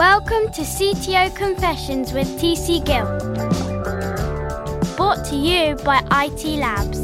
Welcome 0.00 0.50
to 0.54 0.62
CTO 0.62 1.36
Confessions 1.36 2.14
with 2.14 2.26
TC 2.40 2.82
Gill. 2.86 3.04
Brought 4.96 5.26
to 5.26 5.36
you 5.36 5.76
by 5.84 5.98
IT 6.24 6.42
Labs. 6.58 6.98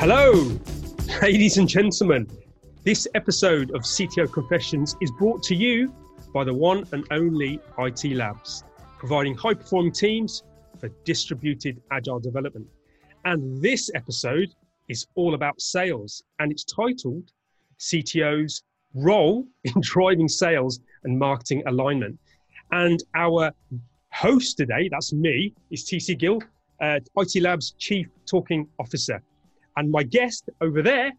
Hello, 0.00 0.50
ladies 1.22 1.58
and 1.58 1.68
gentlemen. 1.68 2.26
This 2.84 3.06
episode 3.14 3.72
of 3.72 3.82
CTO 3.82 4.32
Confessions 4.32 4.96
is 5.02 5.10
brought 5.18 5.42
to 5.42 5.54
you 5.54 5.94
by 6.32 6.42
the 6.42 6.54
one 6.54 6.88
and 6.92 7.06
only 7.10 7.60
IT 7.76 8.04
Labs, 8.06 8.64
providing 8.96 9.34
high 9.34 9.52
performing 9.52 9.92
teams 9.92 10.44
for 10.80 10.88
distributed 11.04 11.78
agile 11.90 12.20
development. 12.20 12.66
And 13.26 13.60
this 13.60 13.90
episode 13.94 14.54
is 14.88 15.06
all 15.14 15.34
about 15.34 15.60
sales, 15.60 16.22
and 16.38 16.50
it's 16.50 16.64
titled 16.64 17.32
CTO's 17.78 18.62
role 18.94 19.44
in 19.64 19.74
driving 19.80 20.28
sales 20.28 20.80
and 21.04 21.18
marketing 21.18 21.62
alignment. 21.66 22.18
And 22.72 23.02
our 23.14 23.52
host 24.12 24.56
today, 24.56 24.88
that's 24.90 25.12
me, 25.12 25.52
is 25.70 25.84
TC 25.84 26.18
Gill, 26.18 26.40
uh, 26.80 27.00
IT 27.16 27.42
Labs 27.42 27.74
Chief 27.78 28.06
Talking 28.26 28.66
Officer. 28.78 29.22
And 29.76 29.90
my 29.90 30.02
guest 30.02 30.48
over 30.60 30.82
there 30.82 31.12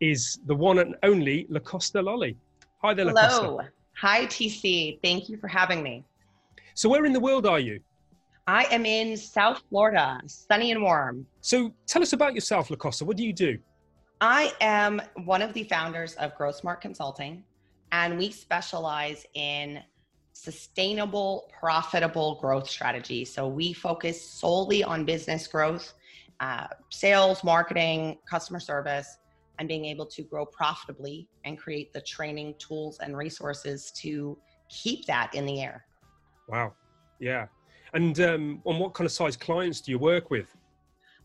is 0.00 0.38
the 0.46 0.54
one 0.54 0.78
and 0.78 0.94
only 1.02 1.46
LaCosta 1.48 2.02
Lolly. 2.02 2.36
Hi 2.82 2.94
there, 2.94 3.06
LaCosta. 3.06 3.42
Hello. 3.42 3.60
Hi, 4.00 4.26
TC. 4.26 4.98
Thank 5.02 5.28
you 5.28 5.36
for 5.36 5.48
having 5.48 5.82
me. 5.82 6.04
So, 6.74 6.88
where 6.88 7.04
in 7.04 7.12
the 7.12 7.20
world 7.20 7.46
are 7.46 7.60
you? 7.60 7.80
I 8.46 8.64
am 8.64 8.84
in 8.84 9.16
South 9.16 9.62
Florida, 9.70 10.20
sunny 10.26 10.70
and 10.72 10.82
warm. 10.82 11.26
So, 11.40 11.72
tell 11.86 12.02
us 12.02 12.12
about 12.12 12.34
yourself, 12.34 12.70
LaCosta. 12.70 13.04
What 13.04 13.16
do 13.16 13.24
you 13.24 13.32
do? 13.32 13.58
I 14.26 14.54
am 14.62 15.02
one 15.24 15.42
of 15.42 15.52
the 15.52 15.64
founders 15.64 16.14
of 16.14 16.34
Grow 16.34 16.50
Smart 16.50 16.80
Consulting, 16.80 17.44
and 17.92 18.16
we 18.16 18.30
specialize 18.30 19.26
in 19.34 19.82
sustainable, 20.32 21.52
profitable 21.60 22.38
growth 22.40 22.66
strategy. 22.66 23.26
So 23.26 23.46
we 23.46 23.74
focus 23.74 24.18
solely 24.18 24.82
on 24.82 25.04
business 25.04 25.46
growth, 25.46 25.92
uh, 26.40 26.68
sales, 26.88 27.44
marketing, 27.44 28.16
customer 28.26 28.60
service, 28.60 29.18
and 29.58 29.68
being 29.68 29.84
able 29.84 30.06
to 30.06 30.22
grow 30.22 30.46
profitably 30.46 31.28
and 31.44 31.58
create 31.58 31.92
the 31.92 32.00
training 32.00 32.54
tools 32.58 33.00
and 33.00 33.18
resources 33.18 33.92
to 33.96 34.38
keep 34.70 35.04
that 35.04 35.34
in 35.34 35.44
the 35.44 35.60
air. 35.60 35.84
Wow. 36.48 36.72
Yeah. 37.20 37.48
And 37.92 38.18
um, 38.20 38.62
on 38.64 38.78
what 38.78 38.94
kind 38.94 39.04
of 39.04 39.12
size 39.12 39.36
clients 39.36 39.82
do 39.82 39.90
you 39.90 39.98
work 39.98 40.30
with? 40.30 40.46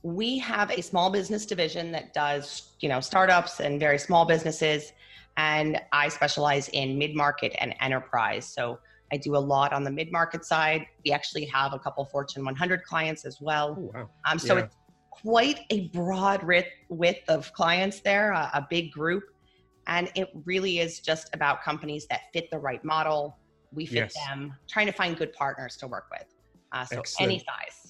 We 0.04 0.38
have 0.40 0.72
a 0.72 0.82
small 0.82 1.10
business 1.10 1.46
division 1.46 1.92
that 1.92 2.14
does 2.14 2.74
you 2.80 2.88
know 2.90 3.00
startups 3.00 3.60
and 3.60 3.80
very 3.80 3.98
small 3.98 4.26
businesses 4.26 4.94
and 5.38 5.80
i 5.92 6.08
specialize 6.08 6.70
in 6.70 6.98
mid-market 6.98 7.56
and 7.60 7.76
enterprise. 7.82 8.46
So 8.46 8.80
i 9.12 9.18
do 9.18 9.36
a 9.36 9.38
lot 9.38 9.74
on 9.74 9.84
the 9.84 9.92
mid-market 9.92 10.46
side. 10.46 10.86
We 11.06 11.12
actually 11.12 11.46
have 11.46 11.74
a 11.74 11.80
couple 11.80 12.06
fortune 12.06 12.46
100 12.46 12.84
clients 12.84 13.26
as 13.26 13.40
well. 13.42 13.76
Oh, 13.78 13.92
wow. 13.94 14.10
um, 14.30 14.40
so 14.40 14.56
Yeah. 14.56 14.64
it's 14.64 14.76
quite 15.10 15.62
a 15.70 15.88
broad 15.90 16.44
width, 16.90 17.24
of 17.28 17.52
clients 17.54 18.00
there 18.02 18.32
a, 18.32 18.50
a 18.54 18.68
big 18.70 18.92
group. 18.92 19.24
And 19.88 20.10
it 20.16 20.30
really 20.46 20.80
is 20.80 21.00
just 21.00 21.34
about 21.34 21.64
companies 21.64 22.06
that 22.10 22.22
fit 22.32 22.50
the 22.52 22.60
right 22.60 22.84
model. 22.86 23.38
We 23.74 23.86
fit 23.86 23.96
Yes. 23.96 24.14
them 24.28 24.56
trying 24.70 24.86
to 24.86 24.94
find 24.94 25.18
good 25.18 25.34
partners 25.34 25.76
to 25.78 25.88
work 25.88 26.06
with. 26.12 26.28
Uh, 26.72 26.86
so 26.86 27.02
any 27.20 27.40
size 27.40 27.89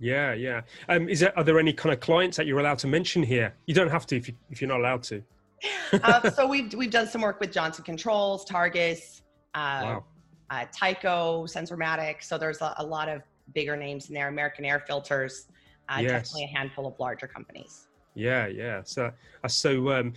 Yeah, 0.00 0.32
yeah. 0.32 0.62
Um, 0.88 1.08
is 1.08 1.20
there, 1.20 1.36
are 1.38 1.44
there 1.44 1.58
any 1.58 1.72
kind 1.74 1.92
of 1.92 2.00
clients 2.00 2.36
that 2.38 2.46
you're 2.46 2.58
allowed 2.58 2.78
to 2.78 2.86
mention 2.86 3.22
here? 3.22 3.54
You 3.66 3.74
don't 3.74 3.90
have 3.90 4.06
to 4.06 4.16
if, 4.16 4.28
you, 4.28 4.34
if 4.50 4.60
you're 4.60 4.68
not 4.68 4.80
allowed 4.80 5.02
to. 5.04 5.22
uh, 6.02 6.30
so 6.30 6.46
we've 6.46 6.72
we've 6.72 6.90
done 6.90 7.06
some 7.06 7.20
work 7.20 7.38
with 7.38 7.52
Johnson 7.52 7.84
Controls, 7.84 8.46
Targus, 8.46 9.20
uh, 9.54 9.80
Wow. 9.84 10.04
uh, 10.48 10.64
Tyco, 10.74 11.44
Sensormatic. 11.44 12.22
So 12.22 12.38
there's 12.38 12.62
a, 12.62 12.74
a 12.78 12.84
lot 12.84 13.10
of 13.10 13.20
bigger 13.54 13.76
names 13.76 14.08
in 14.08 14.14
there. 14.14 14.28
American 14.28 14.64
Air 14.64 14.82
Filters, 14.86 15.48
uh, 15.90 15.98
Yes. 16.00 16.10
definitely 16.10 16.44
a 16.44 16.58
handful 16.58 16.86
of 16.86 16.98
larger 16.98 17.26
companies. 17.26 17.88
Yeah, 18.14 18.46
yeah. 18.46 18.80
So, 18.84 19.12
uh, 19.44 19.48
so 19.48 19.90
um, 19.92 20.14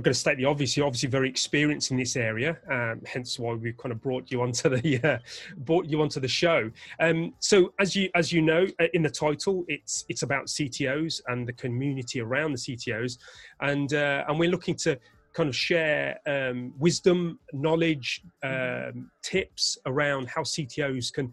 I'm 0.00 0.02
going 0.02 0.14
to 0.14 0.18
state 0.18 0.38
the 0.38 0.46
obvious. 0.46 0.78
You're 0.78 0.86
obviously 0.86 1.10
very 1.10 1.28
experienced 1.28 1.90
in 1.90 1.98
this 1.98 2.16
area, 2.16 2.56
um, 2.70 3.02
hence 3.04 3.38
why 3.38 3.52
we've 3.52 3.76
kind 3.76 3.92
of 3.92 4.00
brought 4.00 4.30
you 4.30 4.40
onto 4.40 4.70
the 4.70 4.98
uh, 5.04 5.18
brought 5.58 5.84
you 5.84 6.00
onto 6.00 6.20
the 6.20 6.26
show. 6.26 6.70
Um, 7.00 7.34
so, 7.38 7.74
as 7.78 7.94
you 7.94 8.08
as 8.14 8.32
you 8.32 8.40
know 8.40 8.66
uh, 8.80 8.86
in 8.94 9.02
the 9.02 9.10
title, 9.10 9.62
it's 9.68 10.06
it's 10.08 10.22
about 10.22 10.46
CTOs 10.46 11.20
and 11.26 11.46
the 11.46 11.52
community 11.52 12.22
around 12.22 12.52
the 12.52 12.56
CTOs, 12.56 13.18
and 13.60 13.92
uh, 13.92 14.24
and 14.26 14.38
we're 14.38 14.48
looking 14.48 14.74
to 14.76 14.98
kind 15.34 15.50
of 15.50 15.54
share 15.54 16.18
um, 16.26 16.72
wisdom, 16.78 17.38
knowledge, 17.52 18.22
um, 18.42 19.10
tips 19.22 19.76
around 19.84 20.30
how 20.30 20.40
CTOs 20.40 21.12
can 21.12 21.30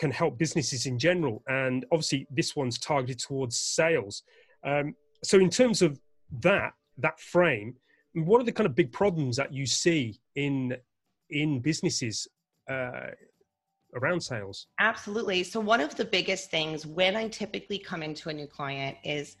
can 0.00 0.10
help 0.10 0.36
businesses 0.36 0.86
in 0.86 0.98
general. 0.98 1.44
And 1.46 1.86
obviously, 1.92 2.26
this 2.28 2.56
one's 2.56 2.76
targeted 2.76 3.20
towards 3.20 3.56
sales. 3.56 4.24
Um, 4.64 4.96
so, 5.22 5.38
in 5.38 5.48
terms 5.48 5.80
of 5.80 6.00
that 6.40 6.72
that 6.98 7.20
frame, 7.20 7.74
what 8.14 8.40
are 8.40 8.44
the 8.44 8.52
kind 8.52 8.66
of 8.66 8.74
big 8.74 8.92
problems 8.92 9.36
that 9.36 9.52
you 9.52 9.66
see 9.66 10.20
in 10.36 10.76
in 11.30 11.60
businesses 11.60 12.28
uh, 12.70 13.08
around 13.94 14.20
sales? 14.20 14.68
Absolutely. 14.78 15.42
So 15.42 15.60
one 15.60 15.80
of 15.80 15.94
the 15.96 16.04
biggest 16.04 16.50
things 16.50 16.86
when 16.86 17.16
I 17.16 17.28
typically 17.28 17.78
come 17.78 18.02
into 18.02 18.28
a 18.28 18.32
new 18.32 18.46
client 18.46 18.96
is 19.04 19.36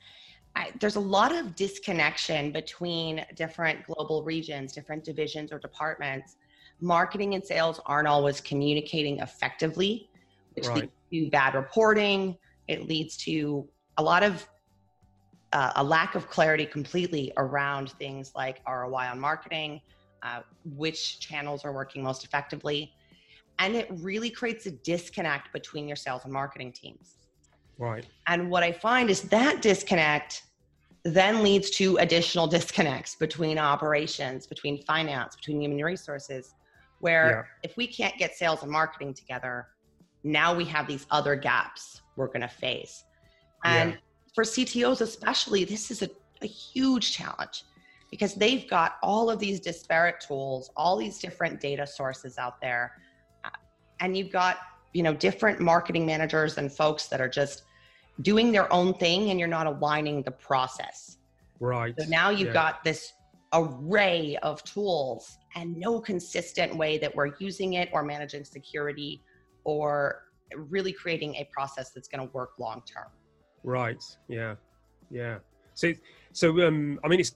I, 0.56 0.72
there's 0.80 0.96
a 0.96 1.00
lot 1.00 1.34
of 1.34 1.56
disconnection 1.56 2.52
between 2.52 3.24
different 3.34 3.84
global 3.86 4.22
regions, 4.22 4.72
different 4.72 5.04
divisions 5.04 5.52
or 5.52 5.58
departments. 5.58 6.36
Marketing 6.80 7.34
and 7.34 7.44
sales 7.44 7.80
aren't 7.86 8.06
always 8.06 8.40
communicating 8.40 9.18
effectively, 9.18 10.08
which 10.54 10.66
Right. 10.66 10.90
leads 11.12 11.26
to 11.26 11.30
bad 11.30 11.54
reporting. 11.54 12.36
It 12.68 12.88
leads 12.88 13.16
to 13.18 13.68
a 13.96 14.02
lot 14.02 14.22
of 14.22 14.48
uh, 15.54 15.72
a 15.76 15.84
lack 15.84 16.16
of 16.16 16.28
clarity 16.28 16.66
completely 16.66 17.32
around 17.38 17.92
things 17.92 18.32
like 18.34 18.60
ROI 18.68 19.06
on 19.06 19.20
marketing, 19.20 19.80
uh, 20.22 20.40
which 20.64 21.20
channels 21.20 21.64
are 21.64 21.72
working 21.72 22.02
most 22.02 22.24
effectively. 22.24 22.92
And 23.60 23.76
it 23.76 23.86
really 23.90 24.30
creates 24.30 24.66
a 24.66 24.72
disconnect 24.72 25.52
between 25.52 25.86
your 25.86 25.96
sales 25.96 26.24
and 26.24 26.32
marketing 26.32 26.72
teams. 26.72 27.18
Right. 27.78 28.04
And 28.26 28.50
what 28.50 28.64
I 28.64 28.72
find 28.72 29.10
is 29.10 29.22
that 29.22 29.62
disconnect 29.62 30.42
then 31.04 31.42
leads 31.42 31.70
to 31.70 31.98
additional 31.98 32.46
disconnects 32.48 33.14
between 33.14 33.58
operations, 33.58 34.46
between 34.46 34.82
finance, 34.82 35.36
between 35.36 35.60
human 35.60 35.84
resources, 35.84 36.52
where 36.98 37.48
if 37.62 37.76
we 37.76 37.86
can't 37.86 38.16
get 38.18 38.34
sales 38.34 38.62
and 38.62 38.72
marketing 38.72 39.14
together, 39.14 39.68
now 40.24 40.54
we 40.54 40.64
have 40.64 40.88
these 40.88 41.06
other 41.10 41.36
gaps 41.36 42.00
we're 42.16 42.26
going 42.26 42.40
to 42.40 42.48
face. 42.48 43.04
And 43.64 43.90
Yeah. 43.90 43.96
For 44.34 44.44
CTOs, 44.44 45.00
especially, 45.00 45.64
this 45.64 45.90
is 45.90 46.02
a, 46.02 46.10
a 46.42 46.46
huge 46.46 47.12
challenge 47.12 47.64
because 48.10 48.34
they've 48.34 48.68
got 48.68 48.96
all 49.02 49.30
of 49.30 49.38
these 49.38 49.60
disparate 49.60 50.20
tools, 50.20 50.70
all 50.76 50.96
these 50.96 51.18
different 51.18 51.60
data 51.60 51.86
sources 51.86 52.36
out 52.36 52.60
there. 52.60 52.92
uh, 53.44 53.50
And 54.00 54.16
you've 54.16 54.32
got, 54.32 54.58
you 54.92 55.02
know, 55.02 55.14
different 55.14 55.60
marketing 55.60 56.04
managers 56.04 56.58
and 56.58 56.72
folks 56.72 57.06
that 57.08 57.20
are 57.20 57.28
just 57.28 57.62
doing 58.22 58.52
their 58.52 58.72
own 58.72 58.94
thing 58.94 59.30
and 59.30 59.38
you're 59.38 59.48
not 59.48 59.66
aligning 59.66 60.22
the 60.22 60.30
process. 60.30 61.18
Right. 61.60 61.94
So 61.98 62.06
now 62.08 62.30
you've 62.30 62.48
Yeah. 62.48 62.52
got 62.52 62.84
this 62.84 63.12
array 63.52 64.36
of 64.42 64.62
tools 64.64 65.36
and 65.54 65.76
no 65.76 66.00
consistent 66.00 66.76
way 66.76 66.98
that 66.98 67.14
we're 67.14 67.32
using 67.38 67.74
it 67.74 67.88
or 67.92 68.02
managing 68.02 68.44
security 68.44 69.22
or 69.64 70.22
really 70.56 70.92
creating 70.92 71.36
a 71.36 71.48
process 71.52 71.90
that's 71.92 72.08
going 72.08 72.26
to 72.26 72.32
work 72.34 72.50
long 72.58 72.82
term. 72.92 73.06
Right. 73.64 74.02
Yeah. 74.28 74.54
Yeah. 75.10 75.38
So, 75.74 75.92
so 76.32 76.66
um, 76.66 77.00
I 77.02 77.08
mean, 77.08 77.18
it 77.18 77.32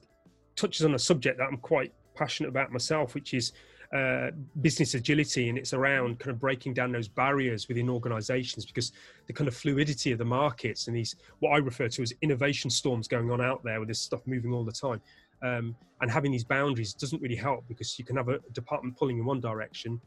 touches 0.55 0.85
on 0.85 0.93
a 0.93 0.99
subject 0.99 1.39
that 1.39 1.45
I'm 1.45 1.57
quite 1.57 1.93
passionate 2.15 2.49
about 2.49 2.71
myself, 2.71 3.15
which 3.15 3.33
is 3.33 3.51
uh, 3.93 4.29
business 4.61 4.93
agility, 4.93 5.49
and 5.49 5.57
it's 5.57 5.73
around 5.73 6.19
kind 6.19 6.31
of 6.31 6.39
breaking 6.39 6.75
down 6.75 6.91
those 6.91 7.07
barriers 7.07 7.67
within 7.67 7.89
organisations 7.89 8.65
because 8.65 8.91
the 9.25 9.33
kind 9.33 9.47
of 9.47 9.55
fluidity 9.55 10.11
of 10.11 10.19
the 10.19 10.25
markets 10.25 10.87
and 10.87 10.95
these 10.95 11.15
what 11.39 11.51
I 11.51 11.57
refer 11.57 11.87
to 11.89 12.01
as 12.03 12.13
innovation 12.21 12.69
storms 12.69 13.07
going 13.07 13.31
on 13.31 13.41
out 13.41 13.63
there 13.63 13.79
with 13.79 13.89
this 13.89 13.99
stuff 13.99 14.21
moving 14.27 14.53
all 14.53 14.63
the 14.63 14.71
time. 14.71 15.01
Um, 15.41 15.75
and 16.01 16.11
having 16.11 16.31
these 16.31 16.43
boundaries 16.43 16.93
doesn't 16.93 17.21
really 17.21 17.35
help 17.35 17.65
because 17.67 17.97
you 17.97 18.05
can 18.05 18.15
have 18.17 18.29
a 18.29 18.39
department 18.51 18.97
pulling 18.97 19.17
in 19.17 19.25
one 19.25 19.39
direction 19.39 19.99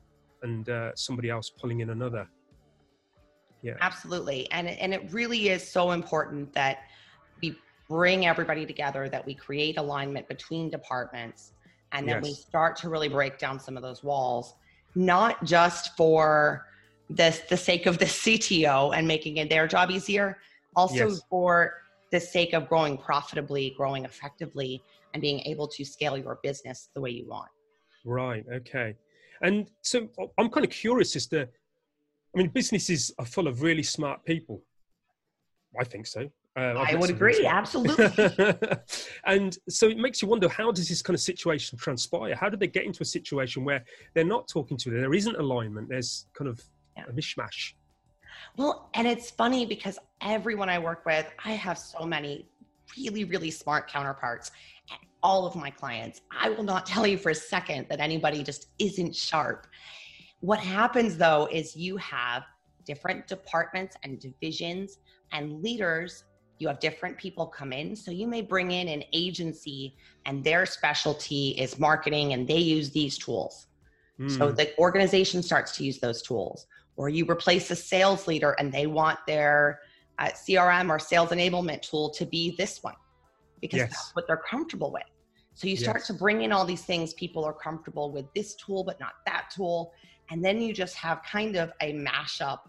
and 0.42 0.68
uh, 0.68 0.94
somebody 0.94 1.30
else 1.30 1.50
pulling 1.50 1.80
in 1.80 1.90
another. 1.90 2.28
Yeah. 3.62 3.74
Absolutely. 3.80 4.50
And, 4.50 4.68
it- 4.68 4.78
and 4.80 4.92
it 4.92 5.12
really 5.12 5.48
is 5.48 5.66
so 5.66 5.92
important 5.92 6.52
that 6.54 6.78
we 7.40 7.56
bring 7.88 8.26
everybody 8.26 8.66
together, 8.66 9.08
that 9.08 9.24
we 9.24 9.34
create 9.34 9.78
alignment 9.78 10.28
between 10.28 10.70
departments, 10.70 11.52
and 11.92 12.08
that 12.08 12.22
we 12.22 12.32
start 12.32 12.74
to 12.76 12.88
really 12.88 13.08
break 13.08 13.38
down 13.38 13.60
some 13.60 13.76
of 13.76 13.82
those 13.82 14.02
walls, 14.02 14.54
not 14.94 15.44
just 15.44 15.94
for 15.96 16.66
this 17.10 17.40
the 17.50 17.56
sake 17.56 17.84
of 17.86 17.98
the 17.98 18.04
CTO 18.22 18.96
and 18.96 19.06
making 19.06 19.36
it 19.36 19.50
their 19.50 19.66
job 19.68 19.90
easier, 19.90 20.38
also 20.74 21.08
Yes. 21.10 21.20
for 21.28 21.74
the 22.10 22.18
sake 22.20 22.54
of 22.54 22.68
growing 22.68 22.96
profitably, 22.96 23.74
growing 23.76 24.04
effectively, 24.06 24.82
and 25.12 25.20
being 25.20 25.40
able 25.40 25.68
to 25.68 25.84
scale 25.84 26.16
your 26.16 26.38
business 26.42 26.88
the 26.94 27.00
way 27.00 27.10
you 27.10 27.26
want. 27.28 27.48
Right. 28.04 28.44
Okay. 28.52 28.94
And 29.42 29.68
so 29.82 30.08
I'm 30.38 30.48
kind 30.48 30.64
of 30.64 30.72
curious 30.72 31.14
as 31.16 31.26
to, 31.28 31.48
I 32.34 32.38
mean, 32.38 32.48
businesses 32.48 33.12
are 33.18 33.26
full 33.26 33.46
of 33.46 33.62
really 33.62 33.82
smart 33.82 34.24
people. 34.24 34.62
I 35.78 35.84
think 35.84 36.06
so. 36.06 36.28
Uh, 36.54 36.74
I 36.76 36.94
would 36.96 37.08
agree, 37.08 37.46
absolutely. 37.46 38.06
and 39.24 39.56
so 39.70 39.88
it 39.88 39.96
makes 39.96 40.20
you 40.20 40.28
wonder 40.28 40.50
how 40.50 40.70
does 40.70 40.86
this 40.86 41.00
kind 41.00 41.14
of 41.14 41.20
situation 41.20 41.78
transpire? 41.78 42.34
How 42.34 42.50
do 42.50 42.58
they 42.58 42.66
get 42.66 42.84
into 42.84 43.02
a 43.02 43.06
situation 43.06 43.64
where 43.64 43.82
they're 44.14 44.24
not 44.24 44.48
talking 44.48 44.76
to 44.78 44.90
them? 44.90 45.00
There 45.00 45.14
isn't 45.14 45.36
alignment. 45.36 45.88
There's 45.88 46.26
kind 46.34 46.48
of 46.48 46.60
yeah. 46.96 47.04
a 47.08 47.12
mishmash. 47.12 47.72
Well, 48.56 48.90
and 48.94 49.06
it's 49.06 49.30
funny 49.30 49.64
because 49.64 49.98
everyone 50.20 50.68
I 50.68 50.78
work 50.78 51.06
with, 51.06 51.26
I 51.42 51.52
have 51.52 51.78
so 51.78 52.04
many 52.04 52.46
really, 52.98 53.24
really 53.24 53.50
smart 53.50 53.88
counterparts. 53.88 54.50
And 54.90 54.98
all 55.22 55.46
of 55.46 55.56
my 55.56 55.70
clients, 55.70 56.20
I 56.30 56.50
will 56.50 56.64
not 56.64 56.84
tell 56.92 57.06
you 57.06 57.16
for 57.16 57.30
a 57.30 57.34
second 57.34 57.86
that 57.88 58.00
anybody 58.00 58.42
just 58.42 58.68
isn't 58.78 59.16
sharp. 59.16 59.66
What 60.42 60.60
happens 60.60 61.16
though 61.16 61.48
is 61.50 61.74
you 61.74 61.96
have 61.96 62.44
different 62.84 63.26
departments 63.26 63.96
and 64.02 64.20
divisions 64.20 64.98
and 65.32 65.62
leaders 65.62 66.24
you 66.62 66.68
have 66.68 66.78
different 66.78 67.18
people 67.18 67.46
come 67.46 67.72
in. 67.72 67.96
So 67.96 68.12
you 68.12 68.28
may 68.28 68.40
bring 68.40 68.70
in 68.70 68.88
an 68.88 69.02
agency 69.12 69.96
and 70.26 70.44
their 70.44 70.64
specialty 70.64 71.50
is 71.58 71.78
marketing 71.78 72.34
and 72.34 72.46
they 72.46 72.58
use 72.58 72.90
these 72.90 73.18
tools. 73.18 73.66
Mm. 74.20 74.30
So 74.38 74.48
hmm. 74.48 74.54
the 74.54 74.78
organization 74.78 75.42
starts 75.42 75.76
to 75.78 75.84
use 75.84 75.98
those 75.98 76.22
tools. 76.22 76.66
Or 76.94 77.08
you 77.08 77.24
replace 77.28 77.70
a 77.72 77.76
sales 77.76 78.28
leader 78.28 78.52
and 78.60 78.72
they 78.72 78.86
want 78.86 79.18
their 79.26 79.80
uh, 80.20 80.26
CRM 80.26 80.88
or 80.88 81.00
sales 81.00 81.30
enablement 81.30 81.82
tool 81.82 82.10
to 82.10 82.24
be 82.24 82.54
this 82.56 82.82
one 82.82 82.94
because 83.60 83.78
yes. 83.78 83.90
that's 83.90 84.14
what 84.14 84.26
they're 84.28 84.42
comfortable 84.48 84.92
with. 84.92 85.02
So 85.54 85.66
you 85.66 85.76
start 85.76 85.98
yes. 85.98 86.06
to 86.08 86.14
bring 86.14 86.42
in 86.42 86.52
all 86.52 86.64
these 86.64 86.84
things 86.84 87.12
people 87.14 87.44
are 87.44 87.52
comfortable 87.52 88.12
with 88.12 88.26
this 88.34 88.54
tool, 88.54 88.84
but 88.84 89.00
not 89.00 89.14
that 89.26 89.50
tool. 89.54 89.92
And 90.30 90.44
then 90.44 90.60
you 90.60 90.72
just 90.72 90.96
have 90.96 91.22
kind 91.22 91.56
of 91.56 91.72
a 91.80 91.92
mashup 91.92 92.60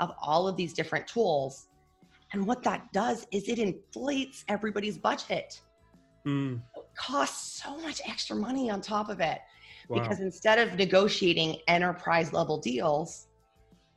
of 0.00 0.12
all 0.20 0.48
of 0.48 0.56
these 0.56 0.72
different 0.72 1.06
tools 1.06 1.68
and 2.32 2.46
what 2.46 2.62
that 2.62 2.92
does 2.92 3.26
is 3.30 3.48
it 3.48 3.58
inflates 3.58 4.44
everybody's 4.48 4.96
budget. 4.96 5.60
Mm. 6.26 6.62
It 6.76 6.84
costs 6.96 7.62
so 7.62 7.76
much 7.78 8.00
extra 8.06 8.34
money 8.34 8.70
on 8.70 8.80
top 8.80 9.10
of 9.10 9.20
it. 9.20 9.38
Wow. 9.88 10.00
Because 10.00 10.20
instead 10.20 10.58
of 10.58 10.76
negotiating 10.78 11.58
enterprise 11.68 12.32
level 12.32 12.58
deals, 12.58 13.26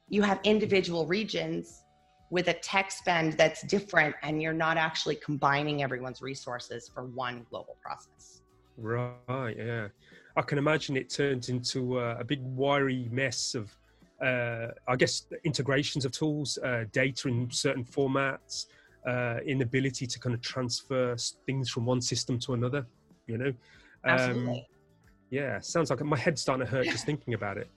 you 0.09 0.21
have 0.21 0.39
individual 0.43 1.05
regions 1.05 1.83
with 2.29 2.47
a 2.49 2.53
tech 2.53 2.91
spend 2.91 3.33
that's 3.33 3.61
different 3.63 4.15
and 4.23 4.41
you're 4.41 4.53
not 4.53 4.77
actually 4.77 5.15
combining 5.15 5.83
everyone's 5.83 6.21
resources 6.21 6.89
for 6.93 7.05
one 7.05 7.45
global 7.49 7.77
process. 7.81 8.41
Right, 8.77 9.55
yeah. 9.57 9.87
I 10.37 10.41
can 10.41 10.57
imagine 10.57 10.97
it 10.97 11.09
turns 11.09 11.49
into 11.49 11.99
a, 11.99 12.19
a 12.19 12.23
big 12.23 12.41
wiry 12.41 13.07
mess 13.11 13.55
of 13.55 13.75
uh, 14.21 14.67
I 14.87 14.95
guess 14.95 15.27
integrations 15.43 16.05
of 16.05 16.11
tools, 16.11 16.57
uh, 16.63 16.85
data 16.91 17.27
in 17.27 17.49
certain 17.51 17.83
formats, 17.83 18.67
uh, 19.05 19.37
inability 19.45 20.07
to 20.07 20.19
kind 20.19 20.33
of 20.33 20.41
transfer 20.41 21.15
things 21.45 21.69
from 21.69 21.85
one 21.85 22.01
system 22.01 22.39
to 22.39 22.53
another. 22.53 22.85
You 23.27 23.37
know, 23.37 23.47
um, 23.47 23.55
absolutely. 24.05 24.67
Yeah, 25.31 25.59
sounds 25.59 25.89
like 25.89 26.01
my 26.01 26.17
head's 26.17 26.41
starting 26.41 26.65
to 26.65 26.71
hurt 26.71 26.85
just 26.85 27.05
thinking 27.09 27.33
about 27.33 27.57
it. 27.57 27.69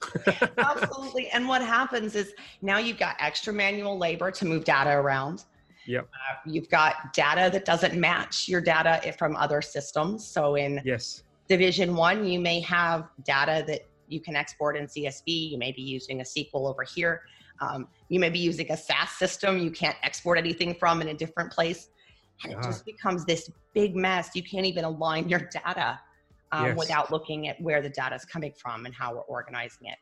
absolutely. 0.57 1.29
And 1.29 1.47
what 1.47 1.61
happens 1.61 2.15
is 2.15 2.33
now 2.61 2.77
you've 2.77 2.99
got 2.99 3.15
extra 3.19 3.51
manual 3.51 3.97
labor 3.97 4.31
to 4.31 4.45
move 4.45 4.63
data 4.63 4.91
around. 4.91 5.45
Yep. 5.87 6.03
Uh, 6.03 6.35
you've 6.45 6.69
got 6.69 7.13
data 7.13 7.49
that 7.51 7.65
doesn't 7.65 7.99
match 7.99 8.47
your 8.47 8.61
data 8.61 9.13
from 9.17 9.35
other 9.35 9.61
systems. 9.61 10.25
So 10.25 10.55
in 10.55 10.81
yes. 10.85 11.23
Division 11.49 11.95
One, 11.95 12.25
you 12.25 12.39
may 12.39 12.59
have 12.61 13.09
data 13.23 13.63
that 13.67 13.81
you 14.07 14.21
can 14.21 14.35
export 14.35 14.77
in 14.77 14.85
CSV. 14.85 15.51
You 15.51 15.57
may 15.57 15.71
be 15.71 15.81
using 15.81 16.21
a 16.21 16.23
SQL 16.23 16.69
over 16.69 16.83
here. 16.83 17.23
Um, 17.59 17.87
you 18.07 18.19
may 18.19 18.29
be 18.29 18.39
using 18.39 18.71
a 18.71 18.77
SaaS 18.77 19.09
system 19.17 19.57
you 19.57 19.71
can't 19.71 19.97
export 20.03 20.37
anything 20.37 20.73
from 20.75 21.01
in 21.01 21.09
a 21.09 21.13
different 21.13 21.51
place. 21.51 21.89
And 22.43 22.53
it 22.53 22.63
just 22.63 22.85
becomes 22.85 23.25
this 23.25 23.51
big 23.73 23.95
mess. 23.95 24.29
You 24.33 24.43
can't 24.43 24.65
even 24.65 24.85
align 24.85 25.27
your 25.27 25.41
data 25.51 25.99
um, 26.53 26.67
yes. 26.67 26.77
without 26.77 27.11
looking 27.11 27.49
at 27.49 27.59
where 27.59 27.81
the 27.81 27.89
data 27.89 28.15
is 28.15 28.23
coming 28.23 28.53
from 28.57 28.85
and 28.85 28.95
how 28.95 29.13
we're 29.13 29.21
organizing 29.21 29.87
it. 29.87 29.97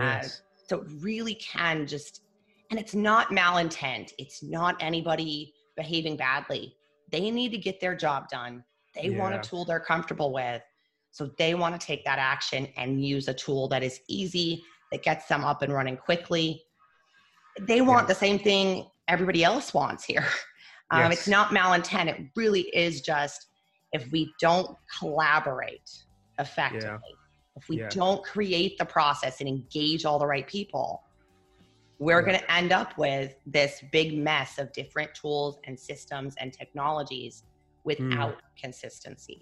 Uh, 0.00 0.04
yes. 0.04 0.26
Uh, 0.26 0.64
so 0.68 0.80
it 0.80 0.88
really 1.00 1.34
can 1.34 1.86
just, 1.86 2.22
and 2.70 2.80
it's 2.80 2.94
not 2.94 3.28
malintent. 3.28 4.12
It's 4.16 4.42
not 4.42 4.76
anybody 4.80 5.52
behaving 5.76 6.16
badly. 6.16 6.74
They 7.10 7.30
need 7.30 7.50
to 7.50 7.58
get 7.58 7.80
their 7.80 7.94
job 7.94 8.28
done. 8.28 8.64
They 9.00 9.08
yeah. 9.10 9.18
want 9.18 9.34
a 9.34 9.38
tool 9.38 9.64
they're 9.64 9.80
comfortable 9.80 10.32
with. 10.32 10.62
So 11.10 11.30
they 11.38 11.54
want 11.54 11.78
to 11.78 11.84
take 11.84 12.04
that 12.04 12.18
action 12.18 12.68
and 12.76 13.04
use 13.04 13.28
a 13.28 13.34
tool 13.34 13.68
that 13.68 13.82
is 13.82 14.00
easy, 14.08 14.62
that 14.92 15.02
gets 15.02 15.26
them 15.26 15.44
up 15.44 15.62
and 15.62 15.72
running 15.72 15.96
quickly. 15.96 16.62
They 17.60 17.80
want 17.80 18.04
yeah. 18.04 18.08
the 18.08 18.14
same 18.14 18.38
thing 18.38 18.86
everybody 19.08 19.42
else 19.44 19.72
wants 19.74 20.04
here. 20.04 20.26
Um, 20.90 21.10
yes. 21.10 21.18
It's 21.18 21.28
not 21.28 21.50
malintent. 21.50 22.06
It 22.06 22.30
really 22.34 22.62
is 22.74 23.02
just 23.02 23.48
if 23.92 24.10
we 24.10 24.32
don't 24.40 24.74
collaborate 24.98 25.90
effectively, 26.38 26.88
yeah. 26.88 27.56
if 27.56 27.68
we 27.68 27.80
yeah. 27.80 27.90
don't 27.90 28.24
create 28.24 28.78
the 28.78 28.86
process 28.86 29.40
and 29.40 29.48
engage 29.50 30.06
all 30.06 30.18
the 30.18 30.26
right 30.26 30.46
people, 30.46 31.02
we're 31.98 32.22
going 32.22 32.38
to 32.38 32.50
end 32.50 32.72
up 32.72 32.96
with 32.96 33.34
this 33.44 33.84
big 33.92 34.16
mess 34.16 34.58
of 34.58 34.72
different 34.72 35.12
tools 35.14 35.58
and 35.64 35.78
systems 35.78 36.34
and 36.38 36.54
technologies 36.54 37.42
without 37.88 38.36
mm. 38.36 38.60
consistency. 38.64 39.38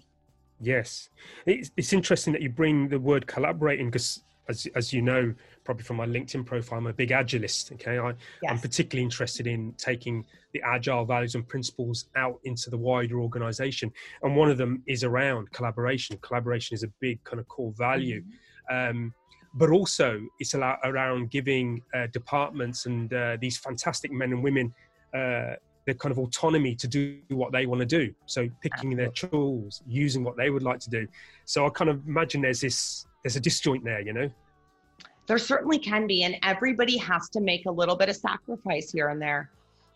Yes, 0.59 1.09
it's, 1.45 1.69
it's 1.77 1.93
interesting 1.93 2.33
that 2.33 2.41
you 2.41 2.49
bring 2.49 2.89
the 2.89 2.99
word 2.99 3.27
collaborating 3.27 3.87
because, 3.91 4.23
as 4.49 4.67
as 4.73 4.91
you 4.91 5.01
know, 5.03 5.23
probably 5.65 5.83
from 5.83 5.97
my 5.97 6.07
LinkedIn 6.07 6.43
profile, 6.45 6.79
I'm 6.79 6.87
a 6.87 6.93
big 6.93 7.11
agilist. 7.21 7.71
Okay, 7.73 7.99
I, 7.99 8.07
yes. 8.41 8.49
I'm 8.49 8.59
particularly 8.67 9.03
interested 9.03 9.45
in 9.45 9.73
taking 9.77 10.25
the 10.53 10.61
agile 10.75 11.05
values 11.05 11.35
and 11.35 11.47
principles 11.47 11.97
out 12.15 12.39
into 12.49 12.71
the 12.71 12.77
wider 12.89 13.19
organization, 13.27 13.91
and 14.23 14.35
one 14.35 14.49
of 14.49 14.57
them 14.57 14.81
is 14.87 15.03
around 15.03 15.51
collaboration. 15.51 16.17
Collaboration 16.21 16.73
is 16.73 16.83
a 16.83 16.91
big 17.05 17.23
kind 17.23 17.39
of 17.39 17.47
core 17.47 17.73
value. 17.77 18.21
Mm-hmm. 18.21 18.97
Um, 18.97 19.13
but 19.53 19.69
also, 19.69 20.09
it's 20.39 20.53
around 20.55 21.31
giving 21.31 21.81
uh, 21.95 22.07
departments 22.19 22.85
and 22.85 23.11
uh, 23.13 23.37
these 23.41 23.57
fantastic 23.57 24.11
men 24.11 24.31
and 24.33 24.43
women 24.43 24.73
uh, 25.13 25.53
the 25.87 25.93
kind 25.93 26.11
of 26.11 26.19
autonomy 26.19 26.75
to 26.75 26.87
do 26.87 27.17
what 27.29 27.53
they 27.53 27.65
want 27.65 27.79
to 27.79 27.85
do. 27.85 28.13
So 28.25 28.49
picking 28.61 28.95
their 28.95 29.09
tools, 29.09 29.81
using 29.87 30.21
what 30.21 30.35
they 30.35 30.49
would 30.49 30.61
like 30.61 30.79
to 30.81 30.89
do. 30.89 31.07
So 31.45 31.65
I 31.65 31.69
kind 31.69 31.89
of 31.89 32.05
imagine 32.05 32.41
there's 32.41 32.59
this 32.59 33.07
there's 33.23 33.37
a 33.37 33.39
disjoint 33.39 33.83
there, 33.85 34.01
you 34.01 34.13
know. 34.13 34.29
There 35.27 35.37
certainly 35.37 35.79
can 35.79 36.05
be, 36.05 36.23
and 36.23 36.35
everybody 36.43 36.97
has 36.97 37.29
to 37.29 37.39
make 37.39 37.65
a 37.65 37.71
little 37.71 37.95
bit 37.95 38.09
of 38.09 38.17
sacrifice 38.17 38.91
here 38.91 39.09
and 39.09 39.21
there. 39.21 39.49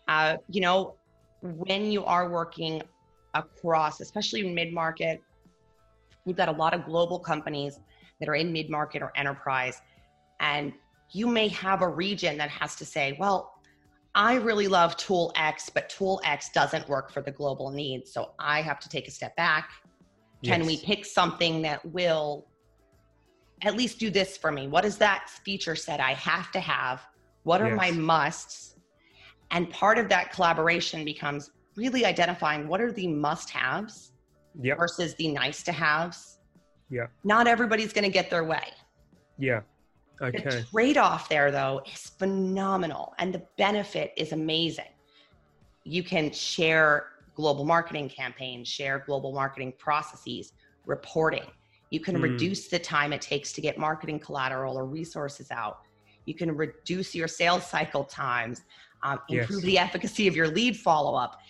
Uh, 0.08 0.38
you 0.48 0.62
know, 0.62 0.94
when 1.42 1.90
you 1.90 2.04
are 2.04 2.28
working 2.28 2.82
across, 3.34 4.00
especially 4.00 4.46
in 4.46 4.54
mid 4.54 4.72
market, 4.72 5.20
you've 6.24 6.38
got 6.38 6.48
a 6.48 6.52
lot 6.52 6.72
of 6.72 6.86
global 6.86 7.18
companies 7.18 7.78
that 8.18 8.30
are 8.30 8.34
in 8.34 8.50
mid 8.50 8.70
market 8.70 9.02
or 9.02 9.12
enterprise, 9.14 9.82
and 10.40 10.72
you 11.10 11.26
may 11.26 11.48
have 11.48 11.82
a 11.82 11.88
region 11.88 12.38
that 12.38 12.48
has 12.48 12.76
to 12.76 12.86
say, 12.86 13.14
well, 13.20 13.51
I 14.14 14.34
really 14.34 14.68
love 14.68 14.96
tool 14.96 15.32
X, 15.36 15.70
but 15.70 15.88
tool 15.88 16.20
X 16.24 16.50
doesn't 16.50 16.88
work 16.88 17.10
for 17.10 17.22
the 17.22 17.30
global 17.30 17.70
needs. 17.70 18.12
So 18.12 18.32
I 18.38 18.60
have 18.60 18.78
to 18.80 18.88
take 18.88 19.08
a 19.08 19.10
step 19.10 19.34
back. 19.36 19.70
Can 20.44 20.60
yes. 20.60 20.66
we 20.66 20.76
pick 20.78 21.06
something 21.06 21.62
that 21.62 21.84
will 21.86 22.46
at 23.62 23.76
least 23.76 23.98
do 23.98 24.10
this 24.10 24.36
for 24.36 24.52
me? 24.52 24.68
What 24.68 24.84
is 24.84 24.98
that 24.98 25.30
feature 25.44 25.76
set 25.76 26.00
I 26.00 26.12
have 26.14 26.50
to 26.52 26.60
have? 26.60 27.00
What 27.44 27.60
are 27.62 27.68
yes. 27.68 27.76
my 27.76 27.90
musts? 27.92 28.76
And 29.50 29.70
part 29.70 29.98
of 29.98 30.08
that 30.08 30.32
collaboration 30.32 31.04
becomes 31.04 31.50
really 31.76 32.04
identifying 32.04 32.68
what 32.68 32.80
are 32.80 32.92
the 32.92 33.06
must 33.06 33.50
haves 33.50 34.12
yep. 34.60 34.78
versus 34.78 35.14
the 35.14 35.28
nice 35.28 35.62
to 35.62 35.72
haves. 35.72 36.38
Yeah. 36.90 37.06
Not 37.24 37.46
everybody's 37.46 37.92
going 37.92 38.04
to 38.04 38.10
get 38.10 38.28
their 38.28 38.44
way. 38.44 38.72
Yeah. 39.38 39.60
Okay. 40.22 40.42
The 40.42 40.66
trade 40.72 40.98
off 40.98 41.28
there, 41.28 41.50
though, 41.50 41.82
is 41.92 42.12
phenomenal, 42.18 43.14
and 43.18 43.34
the 43.34 43.42
benefit 43.58 44.12
is 44.16 44.32
amazing. 44.32 44.84
You 45.84 46.02
can 46.04 46.30
share 46.30 47.08
global 47.34 47.64
marketing 47.64 48.08
campaigns, 48.08 48.68
share 48.68 49.02
global 49.04 49.32
marketing 49.32 49.72
processes, 49.78 50.52
reporting. 50.86 51.44
You 51.90 52.00
can 52.00 52.16
mm. 52.16 52.22
reduce 52.22 52.68
the 52.68 52.78
time 52.78 53.12
it 53.12 53.20
takes 53.20 53.52
to 53.54 53.60
get 53.60 53.78
marketing 53.78 54.20
collateral 54.20 54.78
or 54.78 54.86
resources 54.86 55.50
out. 55.50 55.80
You 56.24 56.34
can 56.34 56.56
reduce 56.56 57.14
your 57.14 57.28
sales 57.28 57.66
cycle 57.66 58.04
times, 58.04 58.62
um, 59.02 59.18
improve 59.28 59.64
yes. 59.64 59.66
the 59.66 59.78
efficacy 59.78 60.28
of 60.28 60.36
your 60.36 60.48
lead 60.48 60.76
follow 60.76 61.16
up. 61.16 61.40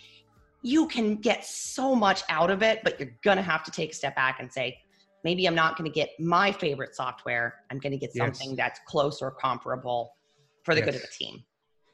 You 0.63 0.87
can 0.87 1.17
get 1.17 1.45
so 1.45 1.93
much 1.93 2.23
out 2.29 2.49
of 2.49 2.63
it, 2.63 2.79
but 2.83 2.99
you're 2.99 3.15
going 3.23 3.37
to 3.37 3.43
have 3.43 3.63
to 3.65 3.71
take 3.71 3.91
a 3.91 3.93
step 3.93 4.15
back 4.15 4.39
and 4.39 4.51
say, 4.51 4.79
maybe 5.23 5.47
I'm 5.47 5.55
not 5.55 5.77
going 5.77 5.89
to 5.89 5.93
get 5.93 6.09
my 6.19 6.51
favorite 6.51 6.95
software. 6.95 7.55
I'm 7.71 7.79
going 7.79 7.91
to 7.91 7.97
get 7.97 8.13
something 8.13 8.49
yes. 8.49 8.57
that's 8.57 8.79
close 8.87 9.21
or 9.21 9.31
comparable 9.31 10.13
for 10.63 10.73
the 10.75 10.81
yes. 10.81 10.85
good 10.85 10.95
of 10.95 11.01
the 11.01 11.07
team. 11.07 11.43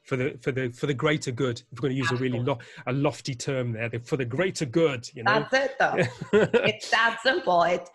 for 0.04 0.16
the 0.16 0.38
for 0.40 0.52
the 0.52 0.70
for 0.70 0.86
the 0.86 0.94
greater 0.94 1.30
good. 1.30 1.62
If 1.72 1.78
we're 1.78 1.88
going 1.88 1.92
to 1.92 1.98
use 1.98 2.10
Absolutely. 2.10 2.28
a 2.28 2.32
really 2.32 2.44
lo- 2.44 2.58
a 2.86 2.92
lofty 2.92 3.34
term 3.34 3.72
there, 3.72 3.90
for 4.04 4.16
the 4.16 4.24
greater 4.24 4.64
good. 4.64 5.08
You 5.14 5.24
know, 5.24 5.46
that's 5.50 5.54
it 5.54 5.76
though. 5.78 5.94
it's 6.64 6.90
that 6.90 7.18
simple. 7.22 7.62
It 7.62 7.88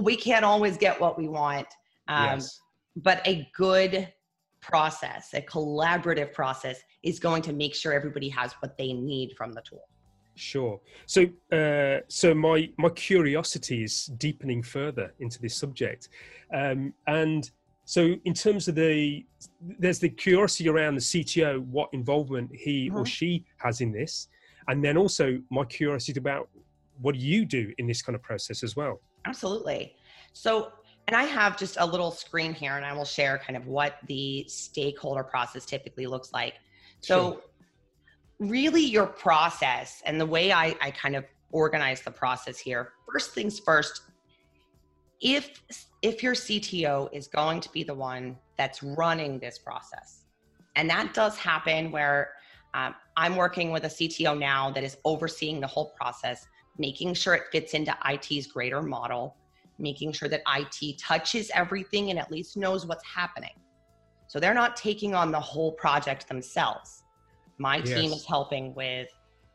we 0.00 0.16
can't 0.16 0.44
always 0.44 0.76
get 0.76 1.00
what 1.00 1.18
we 1.18 1.28
want, 1.28 1.68
um, 2.08 2.24
yes. 2.24 2.60
but 2.96 3.26
a 3.26 3.48
good 3.56 4.12
process, 4.60 5.32
a 5.32 5.40
collaborative 5.40 6.32
process, 6.32 6.80
is 7.02 7.18
going 7.18 7.40
to 7.42 7.52
make 7.52 7.74
sure 7.74 7.92
everybody 7.92 8.28
has 8.28 8.52
what 8.60 8.76
they 8.76 8.92
need 8.92 9.34
from 9.36 9.52
the 9.52 9.62
tool. 9.62 9.88
Sure. 10.36 10.80
So, 11.06 11.26
uh, 11.50 12.00
so 12.08 12.34
my 12.34 12.70
my 12.76 12.90
curiosity 12.90 13.84
is 13.84 14.06
deepening 14.18 14.62
further 14.62 15.14
into 15.18 15.40
this 15.40 15.56
subject, 15.56 16.10
um, 16.52 16.92
and 17.06 17.50
so 17.86 18.16
in 18.24 18.34
terms 18.34 18.66
of 18.66 18.74
the, 18.74 19.24
there's 19.78 20.00
the 20.00 20.08
curiosity 20.08 20.68
around 20.68 20.96
the 20.96 21.00
CTO, 21.00 21.60
what 21.66 21.88
involvement 21.92 22.50
he 22.52 22.90
or 22.90 22.96
mm-hmm. 22.96 23.04
she 23.04 23.46
has 23.58 23.80
in 23.80 23.92
this, 23.92 24.26
and 24.66 24.84
then 24.84 24.96
also 24.96 25.40
my 25.50 25.64
curiosity 25.64 26.18
about 26.18 26.48
what 27.00 27.14
do 27.14 27.20
you 27.20 27.44
do 27.44 27.72
in 27.78 27.86
this 27.86 28.02
kind 28.02 28.16
of 28.16 28.22
process 28.22 28.64
as 28.64 28.74
well. 28.74 29.00
Absolutely. 29.24 29.94
So, 30.32 30.72
and 31.06 31.16
I 31.16 31.22
have 31.22 31.56
just 31.56 31.76
a 31.78 31.86
little 31.86 32.10
screen 32.10 32.52
here, 32.52 32.76
and 32.76 32.84
I 32.84 32.92
will 32.92 33.04
share 33.04 33.38
kind 33.38 33.56
of 33.56 33.68
what 33.68 33.98
the 34.08 34.44
stakeholder 34.48 35.22
process 35.22 35.64
typically 35.64 36.06
looks 36.06 36.32
like. 36.34 36.54
So. 37.00 37.32
Sure 37.32 37.42
really 38.38 38.84
your 38.84 39.06
process 39.06 40.02
and 40.04 40.20
the 40.20 40.26
way 40.26 40.52
I, 40.52 40.76
I 40.80 40.90
kind 40.90 41.16
of 41.16 41.24
organize 41.50 42.02
the 42.02 42.10
process 42.10 42.58
here. 42.58 42.92
First 43.10 43.32
things 43.32 43.58
first 43.58 44.02
if 45.22 45.62
if 46.02 46.22
your 46.22 46.34
cto 46.34 47.08
is 47.10 47.26
going 47.26 47.58
to 47.58 47.72
be 47.72 47.82
the 47.82 47.94
one 47.94 48.36
that's 48.58 48.82
running 48.82 49.38
this 49.38 49.58
process 49.58 50.26
and 50.74 50.90
that 50.90 51.14
does 51.14 51.38
happen 51.38 51.90
where 51.90 52.32
um, 52.74 52.94
i'm 53.16 53.34
working 53.34 53.70
with 53.70 53.84
a 53.84 53.88
cto 53.88 54.38
now 54.38 54.70
that 54.70 54.84
is 54.84 54.98
overseeing 55.06 55.58
the 55.58 55.66
whole 55.66 55.94
process 55.96 56.46
making 56.76 57.14
sure 57.14 57.34
it 57.34 57.44
fits 57.50 57.72
into 57.72 57.96
it's 58.06 58.46
greater 58.46 58.82
model 58.82 59.34
making 59.78 60.12
sure 60.12 60.28
that 60.28 60.42
it 60.46 60.98
touches 60.98 61.50
everything 61.54 62.10
and 62.10 62.18
at 62.18 62.30
least 62.30 62.56
knows 62.56 62.86
what's 62.86 63.04
happening. 63.04 63.50
So 64.28 64.40
they're 64.40 64.54
not 64.54 64.76
taking 64.76 65.14
on 65.14 65.30
the 65.30 65.40
whole 65.40 65.72
project 65.72 66.28
themselves 66.28 67.02
my 67.58 67.76
yes. 67.76 67.88
team 67.88 68.12
is 68.12 68.24
helping 68.24 68.74
with 68.74 69.08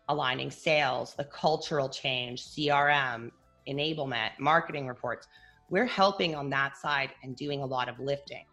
aligning 0.09 0.51
sales, 0.51 1.13
the 1.15 1.23
cultural 1.25 1.87
change, 1.87 2.45
CRM, 2.45 3.31
enablement, 3.67 4.31
marketing 4.39 4.87
reports. 4.87 5.27
We're 5.69 5.85
helping 5.85 6.35
on 6.35 6.49
that 6.49 6.77
side 6.77 7.11
and 7.23 7.35
doing 7.35 7.61
a 7.61 7.65
lot 7.65 7.87
of 7.87 7.99
lifting. 7.99 8.45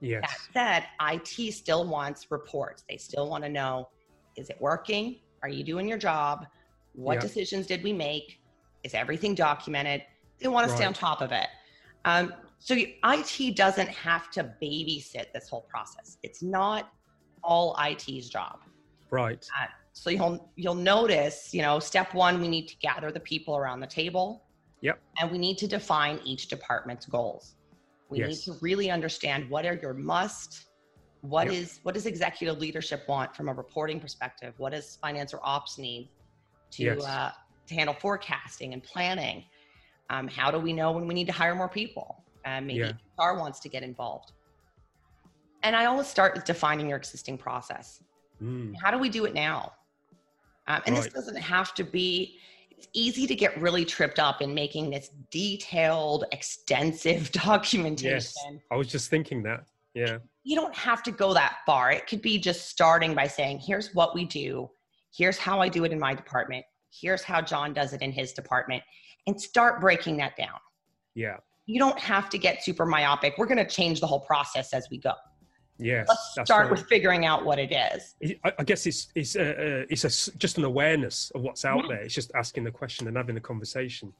Yes. 0.00 0.48
That 0.54 0.84
said, 1.00 1.12
IT 1.12 1.52
still 1.52 1.86
wants 1.86 2.30
reports. 2.30 2.84
They 2.88 2.96
still 2.96 3.28
want 3.28 3.44
to 3.44 3.50
know 3.50 3.88
is 4.36 4.50
it 4.50 4.56
working? 4.60 5.20
Are 5.42 5.48
you 5.48 5.62
doing 5.62 5.88
your 5.88 5.98
job? 5.98 6.46
What 6.94 7.20
decisions 7.20 7.66
did 7.66 7.82
we 7.82 7.92
make? 7.92 8.40
Is 8.82 8.94
everything 8.94 9.34
documented? 9.34 10.02
They 10.38 10.48
want 10.48 10.66
to 10.66 10.70
right. 10.70 10.76
stay 10.76 10.86
on 10.86 10.92
top 10.92 11.20
of 11.20 11.32
it. 11.32 11.46
Um, 12.04 12.34
so 12.58 12.74
IT 12.76 13.56
doesn't 13.56 13.88
have 13.88 14.30
to 14.32 14.54
babysit 14.62 15.32
this 15.32 15.48
whole 15.48 15.62
process. 15.62 16.18
It's 16.22 16.42
not 16.42 16.92
all 17.42 17.76
IT's 17.78 18.28
job. 18.28 18.60
Right. 19.10 19.46
Uh, 19.60 19.66
so 19.92 20.10
you'll 20.10 20.50
you'll 20.56 20.74
notice, 20.74 21.54
you 21.54 21.62
know, 21.62 21.78
step 21.78 22.14
one, 22.14 22.40
we 22.40 22.48
need 22.48 22.66
to 22.68 22.76
gather 22.76 23.12
the 23.12 23.20
people 23.20 23.56
around 23.56 23.80
the 23.80 23.86
table. 23.86 24.42
Yep. 24.80 25.00
And 25.18 25.30
we 25.30 25.38
need 25.38 25.56
to 25.58 25.66
define 25.66 26.20
each 26.24 26.48
department's 26.48 27.06
goals. 27.06 27.54
We 28.10 28.18
yes. 28.18 28.28
need 28.28 28.52
to 28.52 28.58
really 28.60 28.90
understand 28.90 29.48
what 29.48 29.64
are 29.64 29.74
your 29.74 29.94
must, 29.94 30.66
what 31.22 31.46
yep. 31.46 31.54
is 31.54 31.80
what 31.84 31.94
does 31.94 32.06
executive 32.06 32.58
leadership 32.58 33.08
want 33.08 33.34
from 33.34 33.48
a 33.48 33.54
reporting 33.54 33.98
perspective? 33.98 34.52
What 34.58 34.72
does 34.72 34.98
finance 35.00 35.32
or 35.32 35.40
ops 35.42 35.78
need 35.78 36.10
to 36.72 36.82
yes. 36.82 37.04
uh, 37.04 37.32
to 37.66 37.74
handle 37.74 37.94
forecasting 37.94 38.74
and 38.74 38.82
planning? 38.82 39.44
Um, 40.10 40.28
how 40.28 40.50
do 40.50 40.58
we 40.58 40.72
know 40.72 40.92
when 40.92 41.06
we 41.06 41.14
need 41.14 41.26
to 41.28 41.32
hire 41.32 41.54
more 41.54 41.68
people? 41.68 42.22
Uh, 42.44 42.60
maybe 42.60 42.80
yeah. 42.80 42.92
HR 43.18 43.38
wants 43.38 43.58
to 43.60 43.70
get 43.70 43.82
involved. 43.82 44.32
And 45.62 45.74
I 45.74 45.86
always 45.86 46.06
start 46.06 46.34
with 46.34 46.44
defining 46.44 46.88
your 46.88 46.98
existing 46.98 47.38
process. 47.38 48.02
Mm. 48.44 48.74
How 48.82 48.90
do 48.90 48.98
we 48.98 49.08
do 49.08 49.24
it 49.24 49.34
now? 49.34 49.72
Um, 50.66 50.82
and 50.86 50.94
right. 50.94 51.04
this 51.04 51.12
doesn't 51.12 51.36
have 51.36 51.74
to 51.74 51.84
be, 51.84 52.38
it's 52.70 52.88
easy 52.92 53.26
to 53.26 53.34
get 53.34 53.58
really 53.60 53.84
tripped 53.84 54.18
up 54.18 54.42
in 54.42 54.54
making 54.54 54.90
this 54.90 55.10
detailed, 55.30 56.24
extensive 56.32 57.30
documentation. 57.32 58.12
Yes, 58.12 58.62
I 58.70 58.76
was 58.76 58.88
just 58.88 59.10
thinking 59.10 59.42
that. 59.44 59.64
Yeah. 59.94 60.18
You 60.42 60.56
don't 60.56 60.74
have 60.74 61.02
to 61.04 61.10
go 61.10 61.32
that 61.34 61.58
far. 61.64 61.90
It 61.90 62.06
could 62.06 62.20
be 62.20 62.38
just 62.38 62.68
starting 62.68 63.14
by 63.14 63.26
saying, 63.26 63.60
here's 63.60 63.94
what 63.94 64.14
we 64.14 64.24
do, 64.24 64.70
here's 65.16 65.38
how 65.38 65.60
I 65.60 65.68
do 65.68 65.84
it 65.84 65.92
in 65.92 65.98
my 65.98 66.14
department, 66.14 66.64
here's 66.90 67.22
how 67.22 67.40
John 67.40 67.72
does 67.72 67.92
it 67.92 68.02
in 68.02 68.12
his 68.12 68.32
department, 68.32 68.82
and 69.26 69.40
start 69.40 69.80
breaking 69.80 70.16
that 70.18 70.36
down. 70.36 70.58
Yeah. 71.14 71.36
You 71.66 71.78
don't 71.78 71.98
have 71.98 72.28
to 72.30 72.38
get 72.38 72.62
super 72.62 72.84
myopic. 72.84 73.34
We're 73.38 73.46
going 73.46 73.58
to 73.58 73.66
change 73.66 74.00
the 74.00 74.06
whole 74.06 74.20
process 74.20 74.74
as 74.74 74.88
we 74.90 74.98
go. 74.98 75.12
Yes. 75.78 76.06
Let's 76.08 76.48
start 76.48 76.66
right. 76.66 76.70
with 76.70 76.86
figuring 76.86 77.26
out 77.26 77.44
what 77.44 77.58
it 77.58 77.72
is. 77.72 78.14
I, 78.44 78.62
guess 78.62 78.86
it's 78.86 79.08
it's 79.14 79.34
a, 79.34 79.42
uh, 79.42 79.80
uh, 79.82 79.86
it's 79.90 80.28
a, 80.28 80.36
just 80.38 80.56
an 80.58 80.64
awareness 80.64 81.32
of 81.34 81.42
what's 81.42 81.64
out 81.64 81.82
yeah. 81.84 81.96
there. 81.96 82.02
It's 82.02 82.14
just 82.14 82.30
asking 82.34 82.64
the 82.64 82.70
question 82.70 83.08
and 83.08 83.16
having 83.16 83.34
the 83.34 83.40
conversation. 83.40 84.12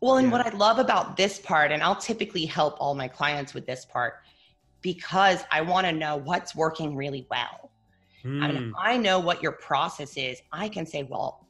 Well, 0.00 0.16
and 0.16 0.26
yeah. 0.28 0.32
what 0.32 0.46
I 0.46 0.56
love 0.56 0.78
about 0.78 1.16
this 1.16 1.38
part, 1.38 1.72
and 1.72 1.82
I'll 1.82 1.96
typically 1.96 2.44
help 2.46 2.76
all 2.78 2.94
my 2.94 3.08
clients 3.08 3.54
with 3.54 3.66
this 3.66 3.84
part, 3.84 4.14
because 4.82 5.44
I 5.50 5.60
want 5.62 5.86
to 5.86 5.92
know 5.92 6.16
what's 6.16 6.54
working 6.54 6.96
really 6.96 7.26
well. 7.30 7.70
Mm. 8.24 8.44
And 8.44 8.56
if 8.56 8.64
hmm. 8.64 8.72
I 8.78 8.96
know 8.96 9.18
what 9.18 9.42
your 9.42 9.52
process 9.52 10.16
is, 10.16 10.42
I 10.52 10.68
can 10.68 10.84
say, 10.84 11.04
well, 11.04 11.46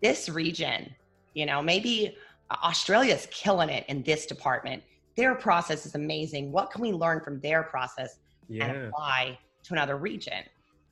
this 0.00 0.28
region, 0.28 0.94
you 1.34 1.46
know, 1.46 1.60
maybe 1.60 2.16
Australia's 2.50 3.26
killing 3.30 3.68
it 3.68 3.84
in 3.88 4.02
this 4.02 4.26
department. 4.26 4.82
Their 5.16 5.34
process 5.34 5.86
is 5.86 5.94
amazing. 5.94 6.52
What 6.52 6.70
can 6.70 6.80
we 6.82 6.92
learn 6.92 7.20
from 7.20 7.40
their 7.40 7.62
process? 7.64 8.18
Yeah. 8.48 8.66
and 8.66 8.86
apply 8.86 9.38
to 9.64 9.72
another 9.72 9.96
region. 9.96 10.44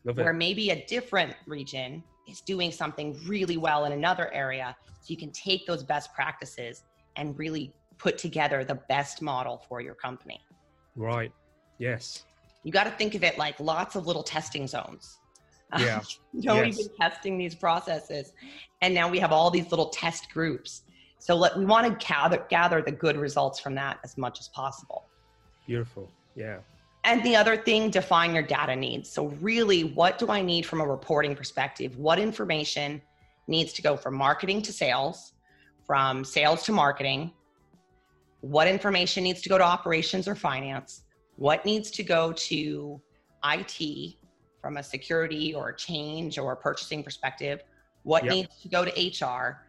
Where 0.04 0.32
maybe 0.32 0.70
a 0.70 0.84
different 0.86 1.34
region 1.46 2.02
is 2.28 2.40
doing 2.40 2.72
something 2.72 3.18
really 3.26 3.56
well 3.56 3.84
in 3.84 3.92
another 3.92 4.32
area. 4.32 4.74
So 5.00 5.06
you 5.08 5.16
can 5.16 5.30
take 5.30 5.64
those 5.66 5.84
best 5.84 6.12
practices 6.12 6.82
and 7.16 7.38
really 7.38 7.72
put 7.98 8.18
together 8.18 8.64
the 8.64 8.80
best 8.88 9.22
model 9.22 9.62
for 9.68 9.80
your 9.80 9.94
company. 9.94 10.40
Right. 10.96 11.32
Yes. 11.78 12.24
You 12.64 12.72
got 12.72 12.84
to 12.84 12.90
think 12.90 13.14
of 13.14 13.22
it 13.22 13.38
like 13.38 13.58
lots 13.60 13.96
of 13.96 14.06
little 14.06 14.22
testing 14.22 14.66
zones. 14.66 15.18
Yeah. 15.78 16.02
you 16.34 16.42
know, 16.42 16.56
yes. 16.56 16.76
we've 16.76 16.86
been 16.86 16.96
testing 17.00 17.38
these 17.38 17.54
processes, 17.54 18.34
and 18.82 18.92
now 18.92 19.08
we 19.08 19.18
have 19.20 19.32
all 19.32 19.50
these 19.50 19.70
little 19.70 19.88
test 19.88 20.30
groups. 20.30 20.82
So 21.18 21.34
let, 21.34 21.56
we 21.56 21.64
want 21.64 21.98
to 21.98 22.06
gather 22.06 22.44
gather 22.50 22.82
the 22.82 22.92
good 22.92 23.16
results 23.16 23.58
from 23.58 23.74
that 23.76 23.98
as 24.04 24.18
much 24.18 24.38
as 24.38 24.48
possible. 24.48 25.06
Beautiful. 25.66 26.10
Yeah. 26.36 26.58
And 27.04 27.22
the 27.24 27.34
other 27.34 27.56
thing, 27.56 27.90
define 27.90 28.32
your 28.32 28.44
data 28.44 28.76
needs. 28.76 29.10
So, 29.10 29.26
really, 29.40 29.82
what 29.82 30.18
do 30.18 30.28
I 30.28 30.40
need 30.40 30.64
from 30.64 30.80
a 30.80 30.86
reporting 30.86 31.34
perspective? 31.34 31.98
What 31.98 32.18
information 32.18 33.02
needs 33.48 33.72
to 33.74 33.82
go 33.82 33.96
from 33.96 34.14
marketing 34.14 34.62
to 34.62 34.72
sales, 34.72 35.32
from 35.84 36.24
sales 36.24 36.62
to 36.64 36.72
marketing? 36.72 37.32
What 38.40 38.68
information 38.68 39.24
needs 39.24 39.42
to 39.42 39.48
go 39.48 39.58
to 39.58 39.64
operations 39.64 40.28
or 40.28 40.36
finance? 40.36 41.02
What 41.36 41.64
needs 41.64 41.90
to 41.92 42.04
go 42.04 42.32
to 42.32 43.00
IT 43.44 44.16
from 44.60 44.76
a 44.76 44.82
security 44.82 45.54
or 45.54 45.72
change 45.72 46.38
or 46.38 46.54
purchasing 46.54 47.02
perspective? 47.02 47.64
What 48.04 48.24
yep. 48.24 48.32
needs 48.32 48.62
to 48.62 48.68
go 48.68 48.84
to 48.84 49.24
HR? 49.26 49.66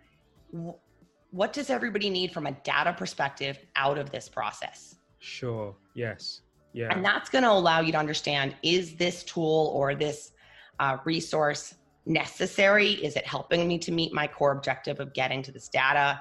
What 1.31 1.51
does 1.51 1.71
everybody 1.71 2.11
need 2.11 2.31
from 2.31 2.45
a 2.45 2.51
data 2.51 2.93
perspective 2.93 3.57
out 3.75 3.97
of 3.97 4.11
this 4.11 4.29
process? 4.29 4.95
Sure, 5.17 5.75
yes. 5.95 6.42
Yeah. 6.73 6.89
And 6.91 7.05
that's 7.05 7.29
going 7.29 7.43
to 7.43 7.51
allow 7.51 7.79
you 7.79 7.91
to 7.91 7.97
understand 7.97 8.55
is 8.63 8.95
this 8.95 9.23
tool 9.23 9.71
or 9.75 9.95
this 9.95 10.31
uh, 10.79 10.97
resource 11.05 11.75
necessary? 12.05 12.91
Is 12.93 13.15
it 13.15 13.25
helping 13.25 13.67
me 13.67 13.77
to 13.79 13.91
meet 13.91 14.13
my 14.13 14.27
core 14.27 14.51
objective 14.51 14.99
of 14.99 15.13
getting 15.13 15.41
to 15.43 15.51
this 15.51 15.69
data? 15.69 16.19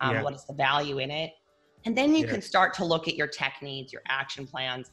Um, 0.00 0.16
yeah. 0.16 0.22
What 0.22 0.34
is 0.34 0.44
the 0.44 0.54
value 0.54 0.98
in 0.98 1.10
it? 1.10 1.34
And 1.84 1.96
then 1.96 2.14
you 2.14 2.24
yeah. 2.24 2.32
can 2.32 2.42
start 2.42 2.74
to 2.74 2.84
look 2.84 3.08
at 3.08 3.14
your 3.14 3.26
tech 3.26 3.56
needs, 3.62 3.92
your 3.92 4.02
action 4.08 4.46
plans, 4.46 4.90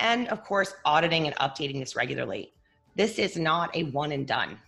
and 0.00 0.28
of 0.28 0.42
course, 0.44 0.74
auditing 0.84 1.26
and 1.26 1.36
updating 1.36 1.80
this 1.80 1.96
regularly. 1.96 2.52
This 2.96 3.18
is 3.18 3.36
not 3.36 3.74
a 3.76 3.84
one 3.84 4.12
and 4.12 4.26
done. 4.26 4.58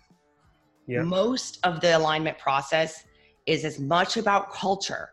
Yeah. 0.86 1.02
Most 1.02 1.58
of 1.64 1.80
the 1.80 1.96
alignment 1.96 2.38
process 2.38 3.04
is 3.46 3.64
as 3.64 3.78
much 3.78 4.16
about 4.16 4.52
culture 4.52 5.10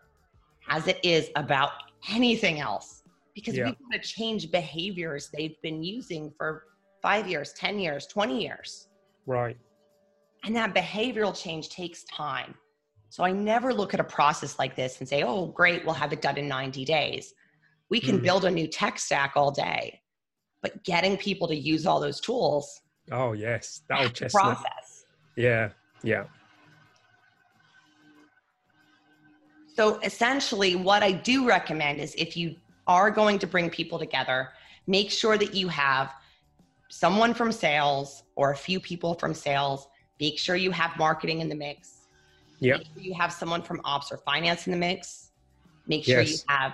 as 0.70 0.88
it 0.88 1.00
is 1.04 1.30
about 1.36 1.72
anything 2.10 2.60
else 2.60 2.95
because 3.36 3.56
yeah. 3.56 3.66
we've 3.66 3.78
got 3.92 4.02
to 4.02 4.08
change 4.08 4.52
behaviors 4.52 5.30
they've 5.36 5.62
been 5.62 5.84
using 5.84 6.34
for 6.38 6.64
five 7.02 7.28
years, 7.28 7.54
10 7.54 7.80
years, 7.80 8.08
20 8.08 8.42
years. 8.42 8.88
Right. 9.28 9.58
And 10.44 10.56
that 10.56 10.74
behavioral 10.74 11.40
change 11.40 11.70
takes 11.70 12.04
time. 12.06 12.56
So 13.10 13.24
I 13.24 13.32
never 13.32 13.74
look 13.74 13.94
at 13.94 14.00
a 14.00 14.06
process 14.06 14.58
like 14.58 14.76
this 14.76 15.00
and 15.00 15.08
say, 15.08 15.24
oh, 15.24 15.48
great, 15.48 15.86
we'll 15.86 15.94
have 15.94 16.14
it 16.14 16.22
done 16.22 16.38
in 16.38 16.48
90 16.48 16.86
days. 16.86 17.34
We 17.90 18.00
can 18.00 18.20
mm. 18.20 18.24
build 18.24 18.46
a 18.46 18.52
new 18.52 18.68
tech 18.68 18.98
stack 18.98 19.34
all 19.36 19.52
day, 19.52 20.02
but 20.62 20.84
getting 20.84 21.18
people 21.18 21.48
to 21.48 21.56
use 21.56 21.86
all 21.86 22.00
those 22.00 22.20
tools 22.20 22.82
Oh 23.12 23.34
yes, 23.34 23.82
that 23.90 24.00
old 24.00 24.08
That's 24.08 24.20
the 24.20 24.26
chestnut. 24.26 24.44
process. 24.58 25.06
Yeah, 25.36 25.70
yeah, 26.04 26.26
So 29.76 30.00
essentially, 30.00 30.78
what 30.78 31.04
I 31.04 31.12
do 31.12 31.46
recommend 31.46 32.00
is 32.00 32.16
if 32.18 32.38
you 32.38 32.56
are 32.88 33.12
going 33.12 33.40
to 33.40 33.48
bring 33.48 33.70
people 33.70 34.00
together, 34.00 34.50
make 34.88 35.12
sure 35.12 35.38
that 35.38 35.54
you 35.54 35.68
have 35.68 36.14
someone 36.90 37.34
from 37.34 37.52
sales 37.52 38.24
or 38.36 38.52
a 38.52 38.56
few 38.56 38.80
people 38.80 39.16
from 39.16 39.34
sales. 39.34 39.88
Make 40.20 40.38
sure 40.40 40.56
you 40.56 40.72
have 40.72 40.92
marketing 40.98 41.42
in 41.42 41.50
the 41.50 41.56
mix. 41.56 42.08
yeah, 42.60 42.78
Make 42.78 42.86
sure 42.88 43.04
you 43.04 43.14
have 43.16 43.34
someone 43.34 43.62
from 43.62 43.82
ops 43.84 44.12
or 44.12 44.18
finance 44.20 44.68
in 44.68 44.72
the 44.72 44.78
mix. 44.78 45.32
Make 45.88 46.06
sure 46.06 46.22
you 46.22 46.38
have 46.48 46.74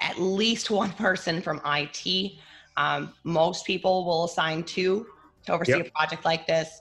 at 0.00 0.18
least 0.18 0.70
one 0.70 0.90
person 1.06 1.42
from 1.42 1.60
IT. 1.66 2.32
Um, 2.76 3.12
most 3.24 3.66
people 3.66 4.04
will 4.04 4.24
assign 4.24 4.62
two 4.64 5.06
to 5.46 5.52
oversee 5.52 5.72
Yep. 5.78 5.86
a 5.88 5.90
project 5.90 6.24
like 6.24 6.46
this. 6.46 6.80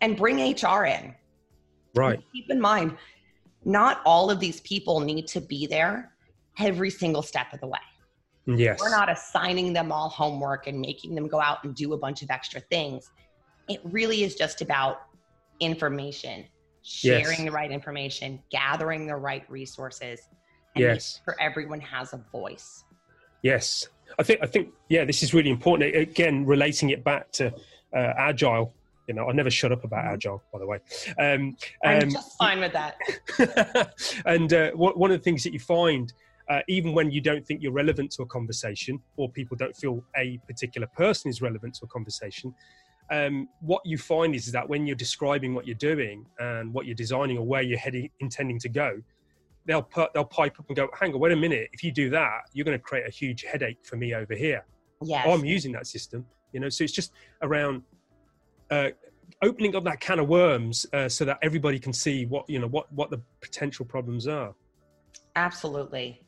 And 0.00 0.16
bring 0.16 0.36
HR 0.38 0.84
in. 0.84 1.14
right. 1.94 2.20
Keep 2.32 2.50
in 2.50 2.60
mind, 2.60 2.96
not 3.64 4.00
all 4.04 4.30
of 4.30 4.38
these 4.40 4.60
people 4.60 5.00
need 5.00 5.26
to 5.28 5.40
be 5.40 5.66
there 5.66 6.15
every 6.58 6.90
single 6.90 7.22
step 7.22 7.52
of 7.52 7.60
the 7.60 7.66
way. 7.66 7.78
Yes, 8.46 8.78
We're 8.80 8.90
not 8.90 9.10
assigning 9.10 9.72
them 9.72 9.90
all 9.90 10.08
homework 10.08 10.68
and 10.68 10.80
making 10.80 11.14
them 11.14 11.26
go 11.26 11.40
out 11.40 11.64
and 11.64 11.74
do 11.74 11.94
a 11.94 11.98
bunch 11.98 12.22
of 12.22 12.30
extra 12.30 12.60
things. 12.60 13.10
It 13.68 13.80
really 13.84 14.22
is 14.22 14.36
just 14.36 14.62
about 14.62 14.98
information, 15.58 16.44
sharing 16.82 17.40
Yes. 17.40 17.44
the 17.44 17.50
right 17.50 17.72
information, 17.72 18.40
gathering 18.52 19.06
the 19.06 19.16
right 19.16 19.48
resources, 19.50 20.20
and 20.76 20.82
Yes. 20.82 21.20
making 21.24 21.34
sure 21.34 21.44
everyone 21.44 21.80
has 21.80 22.12
a 22.12 22.18
voice. 22.30 22.84
Yes, 23.42 23.88
I 24.18 24.22
think 24.22 24.40
I 24.42 24.46
think 24.46 24.68
yeah, 24.88 25.04
this 25.04 25.22
is 25.22 25.34
really 25.34 25.50
important. 25.50 25.94
Again, 25.94 26.46
relating 26.46 26.90
it 26.90 27.02
back 27.04 27.32
to 27.32 27.52
uh, 27.94 28.12
agile. 28.16 28.74
You 29.08 29.14
know, 29.14 29.28
I 29.28 29.32
never 29.32 29.50
shut 29.50 29.70
up 29.70 29.84
about 29.84 30.04
agile, 30.04 30.42
by 30.52 30.58
the 30.58 30.66
way. 30.66 30.78
Um, 31.18 31.56
I'm 31.84 32.02
um, 32.02 32.10
just 32.10 32.36
fine 32.38 32.58
with 32.58 32.72
that. 32.72 32.96
and 34.26 34.52
uh, 34.52 34.70
one 34.72 35.10
of 35.10 35.18
the 35.18 35.22
things 35.22 35.44
that 35.44 35.52
you 35.52 35.60
find, 35.60 36.12
uh, 36.48 36.60
even 36.68 36.92
when 36.92 37.10
you 37.10 37.20
don't 37.20 37.44
think 37.46 37.62
you're 37.62 37.72
relevant 37.72 38.10
to 38.12 38.22
a 38.22 38.26
conversation, 38.26 39.00
or 39.16 39.28
people 39.30 39.56
don't 39.56 39.76
feel 39.76 40.02
a 40.16 40.38
particular 40.46 40.86
person 40.96 41.28
is 41.28 41.42
relevant 41.42 41.74
to 41.74 41.84
a 41.84 41.88
conversation, 41.88 42.54
um, 43.10 43.48
what 43.60 43.82
you 43.84 43.98
find 43.98 44.34
is, 44.34 44.50
that 44.52 44.68
when 44.68 44.86
you're 44.86 44.96
describing 44.96 45.54
what 45.54 45.66
you're 45.66 45.76
doing 45.76 46.26
and 46.38 46.72
what 46.72 46.86
you're 46.86 46.94
designing 46.94 47.38
or 47.38 47.46
where 47.46 47.62
you're 47.62 47.78
heading, 47.78 48.10
intending 48.20 48.58
to 48.60 48.68
go, 48.68 49.00
they'll 49.66 49.82
put, 49.82 50.12
they'll 50.14 50.24
pipe 50.24 50.58
up 50.58 50.66
and 50.68 50.76
go, 50.76 50.88
"Hang 50.98 51.12
on, 51.14 51.20
wait 51.20 51.32
a 51.32 51.36
minute! 51.36 51.68
If 51.72 51.82
you 51.82 51.92
do 51.92 52.10
that, 52.10 52.42
you're 52.52 52.64
going 52.64 52.78
to 52.78 52.82
create 52.82 53.06
a 53.06 53.10
huge 53.10 53.44
headache 53.44 53.78
for 53.84 53.96
me 53.96 54.14
over 54.14 54.34
here." 54.34 54.64
Yes. 55.02 55.26
I'm 55.28 55.44
using 55.44 55.72
that 55.72 55.86
system, 55.86 56.24
you 56.52 56.60
know. 56.60 56.68
So 56.68 56.84
it's 56.84 56.92
just 56.92 57.12
around 57.42 57.82
uh, 58.70 58.90
opening 59.42 59.76
up 59.76 59.84
that 59.84 60.00
can 60.00 60.18
of 60.18 60.28
worms 60.28 60.86
uh, 60.92 61.08
so 61.08 61.24
that 61.24 61.38
everybody 61.42 61.78
can 61.78 61.92
see 61.92 62.26
what 62.26 62.48
you 62.48 62.58
know 62.58 62.68
what 62.68 62.92
what 62.92 63.10
the 63.10 63.20
potential 63.40 63.84
problems 63.84 64.26
are. 64.26 64.54
Absolutely. 65.36 66.25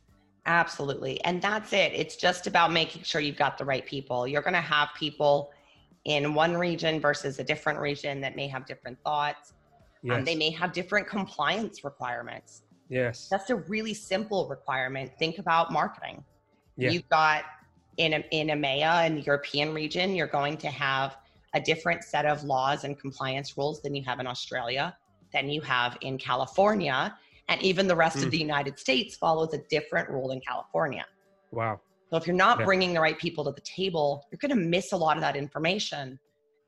Absolutely. 0.49 1.23
And 1.25 1.43
that's 1.43 1.75
it. 1.75 1.93
It's 1.95 2.17
just 2.17 2.47
about 2.47 2.73
making 2.73 3.03
sure 3.03 3.21
you've 3.21 3.37
got 3.37 3.59
the 3.59 3.67
right 3.67 3.85
people. 3.85 4.27
You're 4.27 4.43
going 4.43 4.55
to 4.55 4.61
have 4.61 4.89
people 4.99 5.51
in 6.07 6.33
one 6.33 6.57
region 6.57 7.01
versus 7.01 7.39
a 7.39 7.45
different 7.45 7.79
region 7.79 8.23
that 8.23 8.35
may 8.35 8.49
have 8.49 8.65
different 8.65 8.99
thoughts. 9.05 9.53
Yes. 10.03 10.17
Um, 10.17 10.25
they 10.25 10.35
may 10.35 10.51
have 10.51 10.73
different 10.73 11.07
compliance 11.07 11.85
requirements. 11.85 12.63
yes. 12.89 13.29
That's 13.29 13.51
a 13.51 13.57
really 13.57 13.93
simple 13.93 14.49
requirement. 14.49 15.13
Think 15.19 15.39
about 15.39 15.71
marketing. 15.71 16.25
Yeah. 16.77 16.91
You've 16.91 17.09
got 17.11 17.45
in, 17.99 18.15
in 18.31 18.47
EMEA 18.49 19.07
and 19.07 19.19
the 19.19 19.23
European 19.23 19.75
region, 19.75 20.15
you're 20.15 20.29
going 20.29 20.57
to 20.59 20.69
have 20.69 21.19
a 21.53 21.61
different 21.61 22.05
set 22.05 22.25
of 22.25 22.43
laws 22.45 22.85
and 22.85 22.99
compliance 22.99 23.59
rules 23.59 23.83
than 23.83 23.95
you 23.95 24.03
have 24.05 24.19
in 24.19 24.27
Australia, 24.27 24.97
than 25.33 25.51
you 25.51 25.61
have 25.61 25.99
in 26.01 26.17
California. 26.17 27.15
And 27.49 27.63
even 27.63 27.87
the 27.89 27.97
rest 27.97 28.19
Mm. 28.19 28.25
of 28.25 28.31
the 28.31 28.39
United 28.39 28.79
States 28.79 29.17
follows 29.17 29.55
a 29.55 29.59
different 29.71 30.09
rule 30.11 30.31
in 30.33 30.41
California. 30.41 31.07
Wow. 31.51 31.81
So 32.11 32.17
if 32.17 32.27
you're 32.27 32.37
not 32.37 32.59
Yeah. 32.61 32.65
bringing 32.65 32.93
the 32.95 33.01
right 33.01 33.19
people 33.19 33.45
to 33.45 33.53
the 33.53 33.61
table, 33.63 34.27
you're 34.31 34.39
going 34.39 34.51
to 34.51 34.69
miss 34.69 34.93
a 34.93 34.97
lot 34.97 35.17
of 35.17 35.23
that 35.23 35.37
information. 35.37 36.19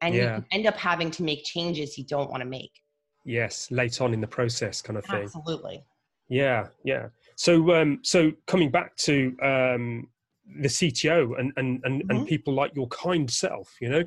And 0.01 0.15
you 0.15 0.23
Yeah. 0.23 0.35
can 0.37 0.47
end 0.53 0.67
up 0.67 0.77
having 0.77 1.11
to 1.13 1.23
make 1.23 1.45
changes 1.45 1.99
you 1.99 2.05
don't 2.05 2.31
want 2.31 2.43
to 2.43 2.49
make. 2.49 2.73
Yes. 3.25 3.71
Late 3.71 4.01
on 4.01 4.15
in 4.15 4.21
the 4.23 4.27
process, 4.27 4.81
kind 4.81 4.99
of 4.99 5.05
thing. 5.05 5.25
Absolutely. 5.25 5.85
Yeah. 6.29 6.69
Yeah. 6.85 7.09
So 7.37 7.75
um, 7.75 8.01
so 8.03 8.33
coming 8.47 8.71
back 8.71 8.97
to 8.97 9.37
um, 9.43 10.11
the 10.63 10.69
CTO 10.69 11.39
and 11.39 11.53
and 11.57 11.81
and, 11.85 12.03
and 12.09 12.21
Mhm. 12.21 12.27
people 12.27 12.55
like 12.55 12.75
your 12.75 12.89
kind 12.89 13.31
self, 13.31 13.77
you 13.81 13.89
know. 13.91 14.05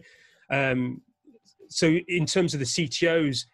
Um, 0.50 1.02
so 1.70 1.88
in 2.08 2.26
terms 2.26 2.54
of 2.54 2.60
the 2.60 2.66
CTOs 2.66 3.46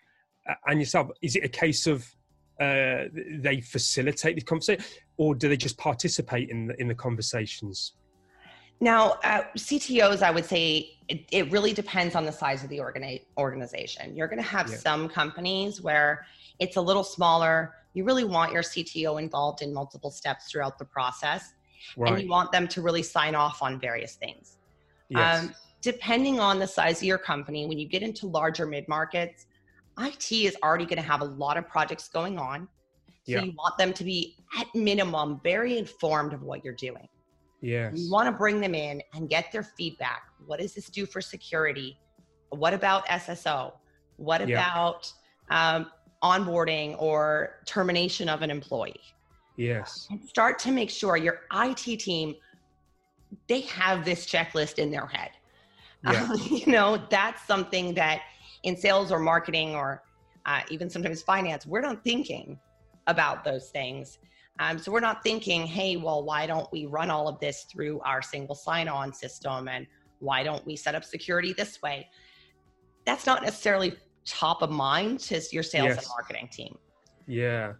uh, 0.49 0.55
and 0.67 0.79
yourself, 0.79 1.09
is 1.21 1.35
it 1.35 1.43
a 1.43 1.49
case 1.49 1.87
of 1.87 2.15
uh, 2.59 3.05
they 3.39 3.61
facilitate 3.61 4.35
the 4.35 4.41
conversation, 4.41 4.83
or 5.17 5.33
do 5.35 5.47
they 5.49 5.57
just 5.57 5.77
participate 5.77 6.49
in 6.49 6.67
the, 6.67 6.81
in 6.81 6.87
the 6.87 6.95
conversations? 6.95 7.93
Now, 8.81 9.17
uh, 9.23 9.43
CTOs, 9.57 10.21
I 10.21 10.31
would 10.31 10.45
say 10.45 10.97
it, 11.07 11.25
it 11.31 11.51
really 11.51 11.73
depends 11.73 12.15
on 12.15 12.25
the 12.25 12.31
size 12.31 12.63
of 12.63 12.69
the 12.69 12.77
organi- 12.77 13.23
organization. 13.37 14.15
You're 14.15 14.27
going 14.27 14.41
to 14.41 14.49
have 14.49 14.69
Yeah. 14.69 14.77
some 14.77 15.09
companies 15.09 15.81
where 15.81 16.25
it's 16.59 16.77
a 16.77 16.81
little 16.81 17.03
smaller. 17.03 17.75
You 17.93 18.03
really 18.03 18.23
want 18.23 18.53
your 18.53 18.61
CTO 18.61 19.21
involved 19.21 19.61
in 19.61 19.73
multiple 19.73 20.11
steps 20.11 20.49
throughout 20.51 20.77
the 20.77 20.85
process, 20.85 21.53
and 21.97 22.21
you 22.21 22.29
want 22.29 22.51
them 22.51 22.67
to 22.69 22.81
really 22.81 23.03
sign 23.03 23.35
off 23.35 23.61
on 23.61 23.79
various 23.79 24.15
things. 24.15 24.57
yes. 25.09 25.43
Um, 25.43 25.55
depending 25.81 26.41
on 26.41 26.59
the 26.59 26.67
size 26.67 26.97
of 26.97 27.03
your 27.03 27.17
company, 27.17 27.65
when 27.65 27.79
you 27.79 27.87
get 27.87 28.03
into 28.03 28.27
larger 28.27 28.65
mid 28.65 28.85
markets, 28.89 29.47
IT 29.99 30.31
is 30.31 30.55
already 30.63 30.85
going 30.85 31.01
to 31.01 31.07
have 31.07 31.21
a 31.21 31.25
lot 31.25 31.57
of 31.57 31.67
projects 31.67 32.07
going 32.07 32.37
on. 32.39 32.67
So 33.25 33.33
Yeah. 33.33 33.41
you 33.43 33.51
want 33.57 33.77
them 33.77 33.93
to 33.93 34.03
be, 34.03 34.37
at 34.57 34.67
minimum, 34.73 35.39
very 35.43 35.77
informed 35.77 36.33
of 36.33 36.41
what 36.43 36.63
you're 36.63 36.73
doing. 36.75 37.07
yes. 37.61 37.93
You 37.93 38.09
want 38.09 38.25
to 38.27 38.31
bring 38.31 38.61
them 38.61 38.73
in 38.73 39.01
and 39.13 39.29
get 39.29 39.51
their 39.51 39.63
feedback. 39.63 40.23
What 40.45 40.59
does 40.61 40.73
this 40.73 40.85
do 40.89 41.05
for 41.05 41.19
security? 41.19 41.99
What 42.51 42.73
about 42.73 43.05
SSO? 43.07 43.73
What 44.15 44.47
Yeah. 44.47 44.55
about 44.55 45.11
um, 45.51 45.91
onboarding 46.23 46.95
or 47.01 47.57
termination 47.65 48.29
of 48.29 48.41
an 48.41 48.49
employee? 48.51 49.01
yes. 49.57 50.07
And 50.09 50.23
start 50.23 50.57
to 50.59 50.71
make 50.71 50.89
sure 50.89 51.17
your 51.17 51.41
IT 51.53 51.99
team 51.99 52.35
they 53.47 53.61
have 53.61 54.05
this 54.05 54.25
checklist 54.25 54.79
in 54.79 54.89
their 54.89 55.05
head. 55.05 55.31
Yeah. 56.03 56.23
Um, 56.23 56.37
you 56.49 56.65
know, 56.67 56.97
that's 57.09 57.45
something 57.45 57.93
that 57.95 58.21
in 58.63 58.75
sales 58.75 59.11
or 59.11 59.19
marketing 59.19 59.75
or 59.75 60.03
uh, 60.45 60.61
even 60.69 60.89
sometimes 60.89 61.21
finance, 61.21 61.65
we're 61.65 61.81
not 61.81 62.03
thinking 62.03 62.59
about 63.07 63.43
those 63.43 63.69
things. 63.69 64.19
Um, 64.59 64.77
so 64.77 64.91
we're 64.91 64.99
not 64.99 65.23
thinking, 65.23 65.65
hey, 65.65 65.95
well, 65.95 66.23
why 66.23 66.45
don't 66.45 66.69
we 66.71 66.85
run 66.85 67.09
all 67.09 67.27
of 67.27 67.39
this 67.39 67.63
through 67.71 68.01
our 68.01 68.21
single 68.21 68.55
sign-on 68.55 69.13
system, 69.13 69.69
and 69.69 69.87
why 70.19 70.43
don't 70.43 70.65
we 70.65 70.75
set 70.75 70.95
up 70.95 71.05
security 71.05 71.53
this 71.53 71.81
way? 71.81 72.09
That's 73.05 73.25
not 73.25 73.41
necessarily 73.41 73.95
top 74.25 74.61
of 74.61 74.69
mind 74.69 75.19
to 75.21 75.41
your 75.51 75.63
sales 75.63 75.97
and 75.97 76.05
marketing 76.09 76.49
team 76.51 76.77
Yeah. 77.25 77.73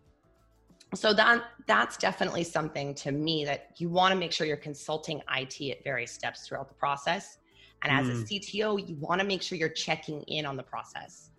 so 0.95 1.13
that 1.13 1.43
that's 1.67 1.97
definitely 1.97 2.43
something 2.43 2.95
to 2.95 3.11
me 3.11 3.45
that 3.45 3.71
you 3.77 3.89
want 3.89 4.13
to 4.13 4.17
make 4.17 4.31
sure 4.31 4.47
you're 4.47 4.57
consulting 4.57 5.21
IT 5.37 5.61
at 5.69 5.83
various 5.83 6.11
steps 6.11 6.47
throughout 6.47 6.67
the 6.67 6.73
process. 6.75 7.37
And 7.83 7.91
as 7.91 8.09
a 8.09 8.13
Mm. 8.13 8.27
CTO, 8.27 8.77
you 8.77 8.95
want 8.97 9.21
to 9.21 9.27
make 9.27 9.41
sure 9.41 9.57
you're 9.57 9.69
checking 9.69 10.23
in 10.23 10.45
on 10.45 10.57
the 10.57 10.63
process. 10.63 11.31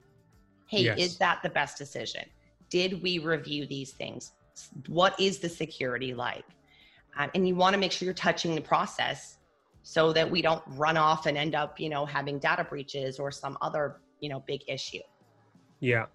Hey, 0.68 0.85
Yes. 0.85 0.98
is 0.98 1.18
that 1.18 1.42
the 1.42 1.50
best 1.50 1.76
decision? 1.76 2.31
Did 2.70 3.03
we 3.03 3.18
review 3.18 3.66
these 3.66 3.92
things? 3.92 4.33
What 4.87 5.18
is 5.20 5.38
the 5.40 5.48
security 5.48 6.14
like? 6.14 6.44
Um, 7.16 7.31
and 7.35 7.46
you 7.46 7.57
want 7.57 7.74
to 7.74 7.79
make 7.79 7.92
sure 7.92 8.07
you're 8.07 8.14
touching 8.14 8.55
the 8.55 8.61
process 8.61 9.38
so 9.83 10.12
that 10.12 10.31
we 10.31 10.42
don't 10.42 10.62
run 10.68 10.96
off 10.96 11.26
and 11.26 11.37
end 11.37 11.55
up, 11.55 11.81
you 11.81 11.88
know, 11.88 12.07
having 12.07 12.38
data 12.38 12.64
breaches 12.64 13.18
or 13.18 13.31
some 13.31 13.59
other, 13.61 14.00
you 14.20 14.29
know, 14.29 14.40
big 14.46 14.62
issue 14.68 15.00
Yeah. 15.81 16.07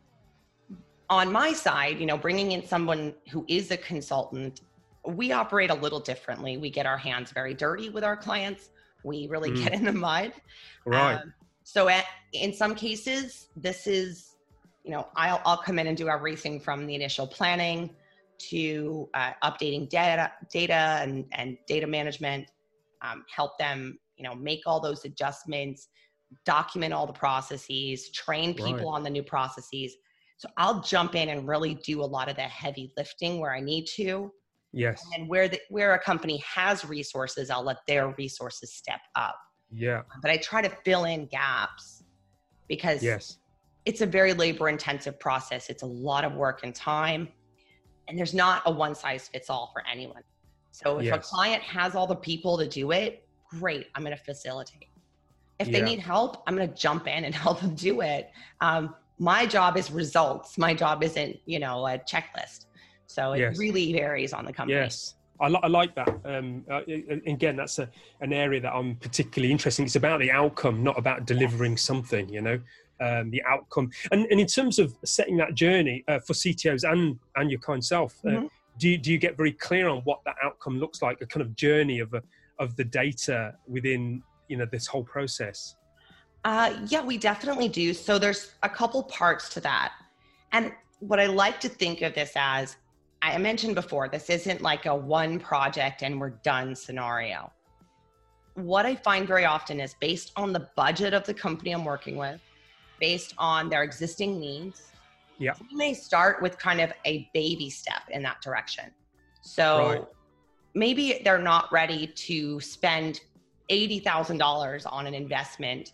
on 1.10 1.32
my 1.32 1.54
side, 1.54 2.00
you 2.00 2.06
know, 2.06 2.18
bringing 2.18 2.52
in 2.52 2.66
someone 2.66 3.14
who 3.32 3.46
is 3.48 3.70
a 3.72 3.78
consultant, 3.78 4.62
we 5.08 5.32
operate 5.32 5.70
a 5.70 5.74
little 5.74 6.00
differently. 6.00 6.58
We 6.58 6.70
get 6.70 6.86
our 6.86 6.98
hands 6.98 7.32
very 7.32 7.54
dirty 7.54 7.90
with 7.90 8.04
our 8.04 8.18
clients. 8.18 8.70
We 9.06 9.28
really 9.28 9.52
Mm. 9.52 9.64
get 9.64 9.74
in 9.74 9.86
the 9.86 9.94
mud. 9.94 10.34
Right. 10.86 11.16
Um, 11.16 11.34
so 11.64 11.88
at, 11.88 12.06
in 12.34 12.52
some 12.54 12.76
cases, 12.76 13.50
this 13.56 13.88
is, 13.88 14.36
you 14.84 14.92
know, 14.92 15.08
I'll, 15.16 15.42
I'll 15.46 15.58
come 15.58 15.80
in 15.80 15.88
and 15.88 15.98
do 15.98 16.10
everything 16.10 16.60
from 16.60 16.86
the 16.88 16.96
initial 16.96 17.28
planning 17.28 17.96
to 18.50 19.10
uh, 19.14 19.32
updating 19.44 19.90
data, 19.90 20.32
data 20.52 21.00
and, 21.02 21.26
and 21.32 21.58
data 21.68 21.88
management, 21.88 22.48
um, 23.02 23.24
help 23.34 23.58
them, 23.58 23.98
you 24.18 24.24
know, 24.24 24.36
make 24.36 24.62
all 24.66 24.80
those 24.80 25.06
adjustments, 25.06 25.88
document 26.46 26.94
all 26.94 27.08
the 27.08 27.14
processes, 27.14 28.12
train 28.12 28.54
people 28.54 28.90
Right. 28.90 28.96
on 28.96 29.04
the 29.04 29.10
new 29.10 29.24
processes. 29.24 29.96
So 30.38 30.50
I'll 30.58 30.82
jump 30.82 31.16
in 31.16 31.30
and 31.30 31.48
really 31.48 31.76
do 31.76 32.02
a 32.02 32.06
lot 32.18 32.30
of 32.30 32.36
the 32.36 32.42
heavy 32.42 32.92
lifting 32.98 33.40
where 33.40 33.54
I 33.54 33.62
need 33.62 33.86
to. 33.96 34.32
Yes. 34.76 35.04
And 35.16 35.28
where 35.28 35.48
the, 35.48 35.60
where 35.70 35.94
a 35.94 36.00
company 36.00 36.38
has 36.46 36.86
resources, 36.86 37.50
I'll 37.50 37.64
let 37.64 37.78
their 37.88 38.14
resources 38.18 38.74
step 38.74 39.00
up. 39.16 39.36
Yeah. 39.72 40.04
But 40.22 40.32
I 40.32 40.38
try 40.38 40.62
to 40.62 40.70
fill 40.84 41.06
in 41.06 41.26
gaps 41.28 42.04
because 42.68 43.02
Yes. 43.02 43.38
it's 43.86 44.02
a 44.02 44.06
very 44.06 44.34
labor 44.34 44.70
intensive 44.70 45.20
process. 45.20 45.70
It's 45.70 45.84
a 45.84 45.88
lot 45.88 46.24
of 46.24 46.34
work 46.34 46.62
and 46.64 46.74
time. 46.76 47.30
And 48.08 48.18
there's 48.18 48.34
not 48.34 48.62
a 48.66 48.72
one 48.72 48.94
size 48.94 49.28
fits 49.28 49.50
all 49.50 49.72
for 49.74 49.82
anyone. 49.92 50.22
So 50.72 51.00
if 51.00 51.12
a 51.12 51.18
client 51.20 51.64
has 51.64 51.96
all 51.96 52.06
the 52.06 52.16
people 52.18 52.58
to 52.58 52.68
do 52.68 52.92
it, 52.92 53.26
great, 53.50 53.88
I'm 53.96 54.04
going 54.04 54.16
to 54.16 54.22
facilitate. 54.24 54.90
If 55.58 55.72
they 55.72 55.80
Yeah. 55.80 55.86
need 55.86 56.00
help, 56.00 56.44
I'm 56.46 56.56
going 56.56 56.68
to 56.70 56.76
jump 56.76 57.08
in 57.08 57.24
and 57.24 57.34
help 57.46 57.62
them 57.62 57.76
do 57.76 58.02
it. 58.02 58.30
Um, 58.62 58.94
my 59.18 59.46
job 59.46 59.78
is 59.78 59.90
results. 59.90 60.58
My 60.58 60.74
job 60.74 61.02
isn't, 61.04 61.38
you 61.46 61.60
know, 61.60 61.88
a 61.88 61.98
checklist. 61.98 62.65
So 63.08 63.34
it 63.34 63.40
Yes. 63.40 63.58
really 63.58 63.94
varies 63.94 64.34
on 64.34 64.46
the 64.46 64.54
company. 64.54 64.80
Yes. 64.80 65.16
I, 65.40 65.50
li- 65.50 65.60
I 65.62 65.68
like 65.68 65.94
that. 65.96 66.10
Um, 66.24 66.64
uh, 66.72 66.82
again, 67.28 67.58
that's 67.58 67.80
a, 67.80 67.90
an 68.22 68.32
area 68.32 68.62
that 68.62 68.74
I'm 68.74 68.96
particularly 68.96 69.52
interested 69.52 69.82
in. 69.82 69.86
It's 69.88 69.98
about 69.98 70.20
the 70.22 70.32
outcome, 70.32 70.82
not 70.82 70.98
about 70.98 71.26
delivering 71.26 71.76
something, 71.76 72.30
you 72.30 72.42
know, 72.42 72.60
um, 73.02 73.32
the 73.32 73.44
outcome. 73.44 73.92
And, 74.12 74.26
and 74.28 74.40
in 74.40 74.48
terms 74.48 74.80
of 74.80 74.96
setting 75.04 75.36
that 75.38 75.54
journey 75.54 76.06
uh, 76.08 76.20
for 76.20 76.34
CTOs 76.34 76.90
and, 76.90 77.20
and 77.36 77.52
your 77.52 77.60
kind 77.60 77.84
self, 77.84 78.16
uh, 78.26 78.30
Mhm. 78.30 78.50
do, 78.80 78.90
you, 78.90 78.98
do 78.98 79.12
you 79.12 79.18
get 79.18 79.36
very 79.36 79.52
clear 79.52 79.90
on 79.90 80.00
what 80.04 80.22
that 80.26 80.36
outcome 80.42 80.80
looks 80.80 81.02
like, 81.02 81.20
a 81.22 81.26
kind 81.26 81.42
of 81.42 81.54
journey 81.56 82.00
of, 82.00 82.14
a, 82.14 82.22
of 82.60 82.76
the 82.78 82.86
data 82.86 83.56
within, 83.68 84.24
you 84.48 84.56
know, 84.56 84.66
this 84.72 84.88
whole 84.88 85.04
process? 85.04 85.76
Uh, 86.46 86.74
yeah, 86.88 87.04
we 87.04 87.18
definitely 87.18 87.68
do. 87.68 87.94
So 87.94 88.18
there's 88.18 88.54
a 88.64 88.70
couple 88.70 89.04
parts 89.04 89.50
to 89.50 89.60
that. 89.62 89.92
And 90.54 90.72
what 91.00 91.20
I 91.20 91.26
like 91.26 91.60
to 91.62 91.68
think 91.70 92.02
of 92.04 92.14
this 92.16 92.32
as, 92.36 92.78
I 93.22 93.38
mentioned 93.38 93.76
before, 93.76 94.08
this 94.08 94.30
isn't 94.30 94.62
like 94.62 94.86
a 94.86 94.96
one 94.96 95.40
project 95.40 96.04
and 96.04 96.20
we're 96.20 96.30
done 96.30 96.76
scenario. 96.76 97.52
What 98.56 98.86
I 98.86 98.96
find 98.96 99.28
very 99.28 99.46
often 99.46 99.80
is 99.80 99.96
based 100.00 100.32
on 100.36 100.54
the 100.54 100.70
budget 100.76 101.14
of 101.14 101.26
the 101.26 101.34
company 101.34 101.72
I'm 101.72 101.84
working 101.84 102.16
with, 102.16 102.40
based 103.00 103.34
on 103.38 103.70
their 103.70 103.84
existing 103.84 104.40
needs, 104.40 104.92
Yeah. 105.38 105.54
we 105.70 105.76
may 105.76 105.94
start 105.94 106.42
with 106.42 106.58
kind 106.58 106.80
of 106.80 106.94
a 107.06 107.30
baby 107.34 107.70
step 107.70 108.04
in 108.10 108.24
that 108.24 108.42
direction. 108.42 108.94
So 109.42 109.88
Right. 109.90 110.06
maybe 110.74 111.22
they're 111.24 111.38
not 111.40 111.72
ready 111.72 112.08
to 112.08 112.60
spend 112.62 113.22
$80,000 113.70 114.86
on 114.86 115.08
an 115.08 115.14
investment 115.14 115.94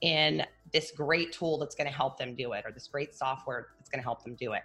in 0.00 0.46
this 0.72 0.92
great 0.92 1.32
tool 1.32 1.58
that's 1.58 1.74
going 1.74 1.86
to 1.86 1.92
help 1.92 2.16
them 2.18 2.34
do 2.36 2.52
it 2.52 2.64
or 2.64 2.72
this 2.72 2.86
great 2.86 3.14
software 3.14 3.68
that's 3.78 3.90
going 3.90 4.00
to 4.00 4.04
help 4.04 4.22
them 4.22 4.36
do 4.36 4.52
it. 4.52 4.62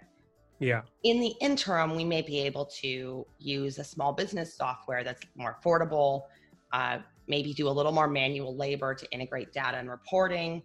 Yeah. 0.58 0.82
In 1.02 1.20
the 1.20 1.34
interim, 1.40 1.96
we 1.96 2.04
may 2.04 2.22
be 2.22 2.40
able 2.40 2.66
to 2.82 3.26
use 3.38 3.78
a 3.78 3.84
small 3.84 4.12
business 4.12 4.54
software 4.54 5.04
that's 5.04 5.22
more 5.36 5.58
affordable, 5.60 6.22
uh, 6.72 6.98
maybe 7.26 7.52
do 7.52 7.68
a 7.68 7.70
little 7.70 7.92
more 7.92 8.08
manual 8.08 8.56
labor 8.56 8.94
to 8.94 9.10
integrate 9.10 9.52
data 9.52 9.76
and 9.78 9.90
reporting. 9.90 10.62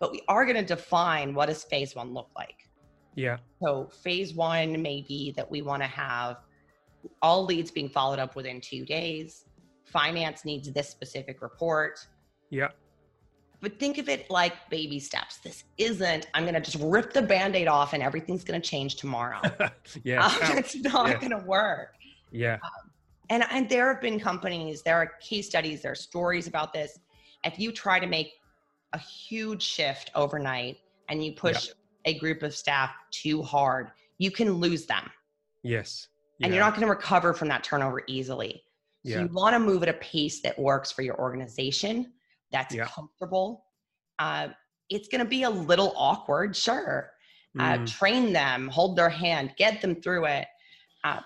But 0.00 0.12
we 0.12 0.22
are 0.28 0.44
going 0.44 0.56
to 0.56 0.64
define 0.64 1.34
what 1.34 1.46
does 1.46 1.64
phase 1.64 1.94
one 1.94 2.14
look 2.14 2.30
like. 2.36 2.68
Yeah. 3.14 3.38
So 3.62 3.90
phase 4.02 4.34
one 4.34 4.80
may 4.80 5.02
be 5.06 5.32
that 5.36 5.50
we 5.50 5.62
want 5.62 5.82
to 5.82 5.88
have 5.88 6.36
all 7.22 7.44
leads 7.44 7.70
being 7.70 7.88
followed 7.88 8.18
up 8.18 8.36
within 8.36 8.60
two 8.60 8.84
days. 8.84 9.44
Finance 9.84 10.44
needs 10.44 10.70
this 10.70 10.88
specific 10.88 11.42
report. 11.42 12.06
Yeah. 12.50 12.68
But 13.60 13.78
think 13.80 13.98
of 13.98 14.08
it 14.08 14.30
like 14.30 14.54
baby 14.70 15.00
steps. 15.00 15.38
This 15.38 15.64
isn't, 15.78 16.28
I'm 16.34 16.44
going 16.44 16.54
to 16.54 16.60
just 16.60 16.78
rip 16.80 17.12
the 17.12 17.22
band 17.22 17.56
aid 17.56 17.66
off 17.66 17.92
and 17.92 18.02
everything's 18.02 18.44
going 18.44 18.60
to 18.60 18.66
change 18.68 18.96
tomorrow. 18.96 19.40
yeah. 20.04 20.24
Um, 20.26 20.58
it's 20.58 20.76
not 20.76 21.08
Yeah. 21.08 21.18
going 21.18 21.30
to 21.30 21.44
work. 21.46 21.94
Yeah. 22.30 22.58
And, 23.30 23.44
and 23.50 23.68
there 23.68 23.92
have 23.92 24.00
been 24.00 24.20
companies, 24.20 24.82
there 24.82 24.96
are 24.96 25.12
case 25.20 25.46
studies, 25.48 25.82
there 25.82 25.92
are 25.92 25.96
stories 25.96 26.46
about 26.46 26.72
this. 26.72 26.98
If 27.44 27.58
you 27.58 27.72
try 27.72 27.98
to 27.98 28.06
make 28.06 28.34
a 28.92 28.98
huge 28.98 29.62
shift 29.62 30.10
overnight 30.14 30.78
and 31.08 31.24
you 31.24 31.32
push 31.32 31.68
a 32.04 32.18
group 32.18 32.42
of 32.42 32.54
staff 32.54 32.90
too 33.10 33.42
hard, 33.42 33.90
you 34.18 34.30
can 34.30 34.52
lose 34.52 34.86
them 34.86 35.10
Yes. 35.62 36.08
and 36.42 36.54
you're 36.54 36.62
not 36.62 36.74
going 36.74 36.86
to 36.86 36.90
recover 36.92 37.34
from 37.34 37.48
that 37.48 37.64
turnover 37.64 38.02
easily. 38.06 38.62
So 39.04 39.10
Yeah. 39.14 39.20
you 39.22 39.28
want 39.28 39.54
to 39.54 39.58
move 39.58 39.82
at 39.82 39.88
a 39.88 39.94
pace 39.94 40.40
that 40.42 40.58
works 40.58 40.90
for 40.92 41.02
your 41.02 41.18
organization, 41.20 42.12
that's 42.52 42.74
Yeah. 42.74 42.86
comfortable. 42.86 43.64
Uh, 44.18 44.48
it's 44.90 45.08
going 45.08 45.22
to 45.22 45.28
be 45.28 45.42
a 45.42 45.50
little 45.50 45.92
awkward, 45.96 46.56
sure. 46.56 47.12
Uh, 47.58 47.78
Mm. 47.78 47.86
train 47.86 48.32
them, 48.32 48.68
hold 48.68 48.96
their 48.96 49.08
hand, 49.08 49.52
get 49.56 49.80
them 49.80 49.94
through 50.00 50.26
it. 50.26 50.46
Uh, 51.04 51.20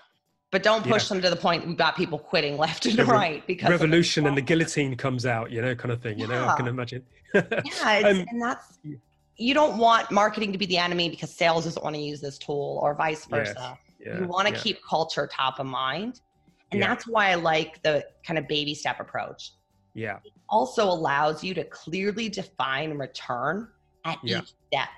but 0.51 0.63
don't 0.63 0.83
push 0.85 1.07
them 1.07 1.21
to 1.21 1.29
the 1.29 1.35
point 1.35 1.65
we've 1.65 1.77
got 1.77 1.95
people 1.95 2.17
quitting 2.19 2.57
left 2.57 2.85
and 2.85 2.97
The 2.97 3.05
right 3.05 3.45
because. 3.47 3.69
Revolution 3.69 4.27
and 4.27 4.37
the 4.37 4.41
guillotine 4.41 4.95
comes 4.95 5.25
out, 5.25 5.51
you 5.51 5.61
know, 5.61 5.75
kind 5.75 5.91
of 5.91 6.01
thing. 6.01 6.19
You 6.19 6.27
know, 6.27 6.47
I 6.47 6.55
can 6.55 6.67
imagine. 6.67 7.03
Yeah, 7.33 7.41
it's, 7.63 8.19
Um, 8.19 8.25
and 8.29 8.41
that's 8.41 8.79
you 9.35 9.53
don't 9.55 9.77
want 9.79 10.11
marketing 10.11 10.51
to 10.51 10.59
be 10.59 10.67
the 10.67 10.77
enemy 10.77 11.09
because 11.09 11.33
sales 11.35 11.63
doesn't 11.65 11.83
want 11.83 11.95
to 11.95 12.01
use 12.01 12.21
this 12.21 12.37
tool 12.37 12.79
or 12.83 12.93
vice 12.93 13.27
Yes. 13.31 13.47
versa. 13.47 13.77
Yeah, 13.99 14.19
you 14.19 14.27
want 14.27 14.47
to 14.47 14.53
yeah. 14.53 14.59
keep 14.59 14.77
culture 14.87 15.27
top 15.31 15.59
of 15.59 15.65
mind. 15.65 16.21
And 16.71 16.79
Yeah. 16.79 16.87
that's 16.87 17.07
why 17.07 17.31
I 17.31 17.35
like 17.35 17.81
the 17.81 18.05
kind 18.25 18.37
of 18.37 18.47
baby 18.47 18.75
step 18.75 18.99
approach. 18.99 19.53
Yeah. 19.93 20.19
Also 20.49 20.83
allows 20.85 21.43
you 21.43 21.53
to 21.53 21.63
clearly 21.65 22.29
define 22.29 22.97
return 22.97 23.69
at 24.05 24.17
Yeah. 24.23 24.39
each 24.39 24.53
step. 24.67 24.89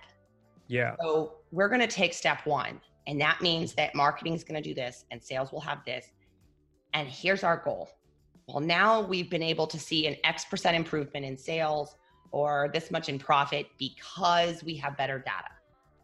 Yeah. 0.67 0.95
So 1.01 1.37
we're 1.51 1.69
going 1.69 1.81
to 1.81 1.87
take 1.87 2.13
step 2.13 2.45
one, 2.45 2.81
and 3.07 3.19
that 3.21 3.41
means 3.41 3.73
that 3.75 3.93
marketing 3.93 4.33
is 4.33 4.43
going 4.43 4.61
to 4.61 4.67
do 4.67 4.73
this 4.73 5.05
and 5.11 5.21
sales 5.21 5.51
will 5.51 5.61
have 5.61 5.83
this. 5.85 6.11
And 6.93 7.07
here's 7.07 7.43
our 7.43 7.57
goal. 7.57 7.89
Well, 8.47 8.61
now 8.61 9.01
we've 9.01 9.29
been 9.29 9.43
able 9.43 9.67
to 9.67 9.79
see 9.79 10.07
an 10.07 10.15
X 10.23 10.45
percent 10.45 10.75
improvement 10.75 11.25
in 11.25 11.37
sales 11.37 11.95
or 12.31 12.69
this 12.73 12.91
much 12.91 13.09
in 13.09 13.19
profit 13.19 13.67
because 13.77 14.63
we 14.63 14.75
have 14.77 14.97
better 14.97 15.19
data. 15.19 15.49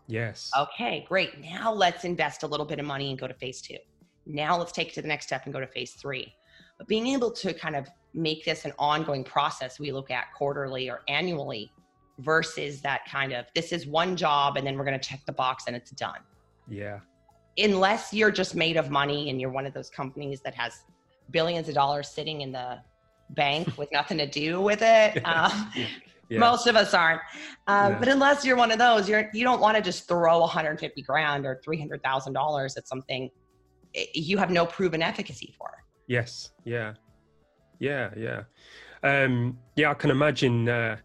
Yes. 0.08 0.52
Okay, 0.58 1.06
great. 1.08 1.40
Now 1.40 1.72
let's 1.72 2.04
invest 2.04 2.44
a 2.44 2.48
little 2.48 2.66
bit 2.66 2.80
of 2.80 2.86
money 2.86 3.10
and 3.10 3.20
go 3.20 3.28
to 3.28 3.34
phase 3.34 3.62
two. 3.62 3.78
Now 4.26 4.58
let's 4.58 4.72
take 4.72 4.90
it 4.90 4.94
to 4.96 5.02
the 5.02 5.08
next 5.08 5.28
step 5.28 5.46
and 5.46 5.54
go 5.54 5.60
to 5.60 5.68
phase 5.68 5.94
three. 5.94 6.34
But 6.82 6.88
being 6.88 7.06
able 7.06 7.30
to 7.30 7.54
kind 7.54 7.76
of 7.76 7.88
make 8.16 8.44
this 8.44 8.66
an 8.66 8.74
ongoing 8.80 9.24
process 9.24 9.80
we 9.80 9.92
look 9.92 10.10
at 10.10 10.34
quarterly 10.36 10.90
or 10.90 11.02
annually 11.08 11.72
versus 12.18 12.82
that 12.82 13.02
kind 13.08 13.34
of 13.34 13.46
this 13.54 13.72
is 13.72 13.86
one 13.86 14.16
job 14.16 14.58
and 14.58 14.66
then 14.66 14.76
we're 14.80 14.84
going 14.84 15.00
to 15.00 15.10
check 15.10 15.20
the 15.28 15.32
box 15.32 15.66
and 15.68 15.76
it's 15.76 15.92
done. 15.92 16.22
Yeah. 16.68 17.02
Unless 17.60 18.14
you're 18.14 18.32
just 18.32 18.56
made 18.56 18.78
of 18.78 18.90
money 18.90 19.30
and 19.30 19.40
you're 19.40 19.52
one 19.52 19.68
of 19.68 19.76
those 19.76 19.92
companies 19.92 20.42
that 20.42 20.56
has 20.56 20.74
billions 21.30 21.70
of 21.70 21.76
dollars 21.76 22.10
sitting 22.10 22.42
in 22.42 22.52
the 22.52 22.80
bank 23.30 23.68
with 23.78 23.90
nothing 23.92 24.18
to 24.18 24.26
do 24.26 24.60
with 24.60 24.82
it. 24.82 25.22
Um, 25.26 25.72
Yeah. 26.30 26.40
most 26.40 26.66
of 26.66 26.76
us 26.76 26.96
aren't. 26.96 27.22
Uh, 27.68 27.90
Yeah. 27.92 28.00
But 28.00 28.08
unless 28.08 28.44
you're 28.44 28.58
one 28.58 28.72
of 28.72 28.80
those, 28.80 29.08
you're 29.08 29.30
you 29.36 29.44
don't 29.44 29.62
want 29.62 29.78
to 29.78 29.84
just 29.84 30.08
throw 30.08 30.40
150 30.40 31.00
grand 31.04 31.46
or 31.46 31.62
300 31.64 32.02
thousand 32.02 32.34
dollars 32.34 32.76
at 32.76 32.88
something 32.88 33.30
you 34.16 34.38
have 34.40 34.50
no 34.50 34.66
proven 34.66 35.04
efficacy 35.04 35.54
for. 35.60 35.70
Yes. 36.08 36.52
Yeah. 36.66 36.94
Yeah. 37.80 38.10
Yeah. 38.18 38.44
Um, 39.04 39.58
yeah. 39.76 39.92
I 39.92 39.94
can 39.94 40.12
imagine. 40.12 40.68
Uh, 40.70 40.98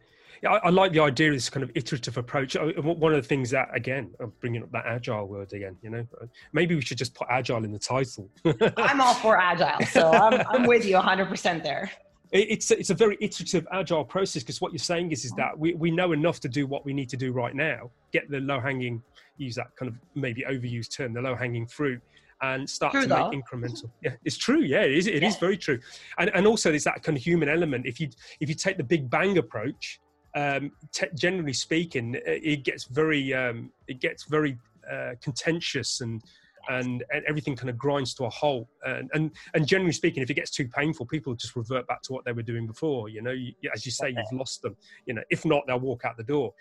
I, 0.44 0.56
I 0.64 0.68
like 0.70 0.92
the 0.92 1.00
idea 1.00 1.28
of 1.28 1.34
this 1.34 1.48
kind 1.48 1.64
of 1.64 1.70
iterative 1.74 2.18
approach. 2.18 2.56
One 2.56 3.12
of 3.14 3.22
the 3.22 3.26
things 3.26 3.50
that, 3.50 3.68
again, 3.74 4.12
I'm 4.20 4.32
bringing 4.40 4.62
up 4.62 4.70
that 4.72 4.84
agile 4.86 5.26
word 5.26 5.52
again. 5.52 5.76
You 5.82 5.90
know, 5.90 6.06
maybe 6.52 6.74
we 6.74 6.82
should 6.82 6.98
just 6.98 7.14
put 7.14 7.26
agile 7.30 7.64
in 7.64 7.72
the 7.72 7.78
title. 7.78 8.28
I'm 8.76 9.00
all 9.00 9.14
for 9.14 9.38
agile, 9.38 9.84
so 9.86 10.10
I'm, 10.10 10.46
I'm 10.48 10.66
with 10.66 10.84
you 10.84 10.94
100 10.96 11.26
percent 11.28 11.62
there. 11.64 11.90
It- 12.32 12.50
it's 12.50 12.70
it's 12.70 12.90
a 12.90 12.94
very 12.94 13.16
iterative 13.20 13.66
agile 13.72 14.04
process 14.04 14.42
because 14.42 14.60
what 14.60 14.72
you're 14.72 14.78
saying 14.78 15.12
is 15.12 15.24
is 15.24 15.30
that 15.32 15.56
we, 15.56 15.74
we 15.74 15.90
know 15.92 16.12
enough 16.12 16.40
to 16.40 16.48
do 16.48 16.66
what 16.66 16.84
we 16.84 16.92
need 16.92 17.08
to 17.10 17.16
do 17.16 17.30
right 17.32 17.54
now 17.54 17.88
get 18.12 18.28
the 18.28 18.40
low 18.40 18.58
hanging 18.58 19.00
use 19.36 19.54
that 19.54 19.68
kind 19.78 19.88
of 19.88 19.96
maybe 20.16 20.42
overused 20.42 20.94
term 20.96 21.12
the 21.12 21.20
low 21.20 21.36
hanging 21.36 21.66
fruit 21.68 22.02
and 22.42 22.68
start 22.68 22.92
True 22.92 23.02
to 23.02 23.08
though. 23.08 23.30
make 23.30 23.42
incremental 23.42 23.90
yeah 24.02 24.12
it's 24.24 24.36
true 24.36 24.60
yeah 24.60 24.82
it 24.82 24.92
is 24.92 25.06
it 25.06 25.22
is 25.22 25.34
Yeah. 25.34 25.40
very 25.40 25.56
true 25.56 25.78
and 26.18 26.30
and 26.34 26.46
also 26.46 26.70
there's 26.70 26.84
that 26.84 27.02
kind 27.02 27.16
of 27.16 27.24
human 27.24 27.48
element 27.48 27.86
if 27.86 27.98
you 28.00 28.08
if 28.40 28.48
you 28.48 28.54
take 28.54 28.76
the 28.76 28.84
big 28.84 29.08
bang 29.08 29.38
approach 29.38 30.00
um 30.34 30.70
te- 30.92 31.06
generally 31.14 31.54
speaking 31.54 32.14
it 32.14 32.22
it 32.26 32.62
gets 32.64 32.84
very 32.84 33.32
um 33.32 33.70
it 33.88 34.00
gets 34.00 34.24
very 34.24 34.58
uh, 34.92 35.12
contentious 35.22 36.00
and 36.00 36.22
and, 36.68 37.04
and 37.12 37.24
everything 37.28 37.56
kind 37.56 37.70
of 37.70 37.78
grinds 37.78 38.14
to 38.14 38.24
a 38.24 38.30
halt. 38.30 38.68
And, 38.84 39.10
and 39.14 39.30
and 39.54 39.66
generally 39.66 39.92
speaking, 39.92 40.22
if 40.22 40.30
it 40.30 40.34
gets 40.34 40.50
too 40.50 40.68
painful, 40.68 41.06
people 41.06 41.34
just 41.34 41.56
revert 41.56 41.86
back 41.86 42.02
to 42.02 42.12
what 42.12 42.24
they 42.24 42.32
were 42.32 42.42
doing 42.42 42.66
before. 42.66 43.08
You 43.08 43.22
know, 43.22 43.30
you, 43.30 43.52
as 43.74 43.84
you 43.84 43.92
say, 43.92 44.10
you've 44.10 44.38
lost 44.38 44.62
them. 44.62 44.76
You 45.06 45.14
know, 45.14 45.22
if 45.30 45.44
not, 45.44 45.64
they'll 45.66 45.80
walk 45.80 46.04
out 46.04 46.16
the 46.16 46.24
door. 46.24 46.54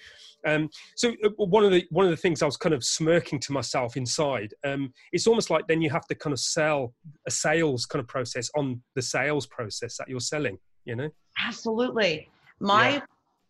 Um, 0.46 0.70
so 0.96 1.14
uh, 1.24 1.30
one 1.38 1.64
of 1.64 1.72
the 1.72 1.86
one 1.90 2.06
of 2.06 2.12
the 2.12 2.18
things 2.18 2.42
I 2.42 2.46
was 2.46 2.58
kind 2.58 2.74
of 2.76 2.84
smirking 2.84 3.40
to 3.42 3.52
myself 3.52 3.98
inside. 3.98 4.54
Um, 4.64 4.94
it's 5.12 5.28
almost 5.28 5.50
like 5.50 5.68
then 5.68 5.82
you 5.82 5.90
have 5.90 6.08
to 6.08 6.16
kind 6.16 6.34
of 6.34 6.40
sell 6.40 6.94
a 7.28 7.32
sales 7.32 7.86
kind 7.86 8.02
of 8.02 8.08
process 8.08 8.50
on 8.56 8.82
the 8.96 9.02
sales 9.02 9.46
process 9.46 9.98
that 9.98 10.08
you're 10.08 10.20
selling. 10.20 10.58
You 10.86 10.96
know. 10.96 11.10
Absolutely. 11.46 12.30
My 12.60 12.90
Yeah. 12.90 13.00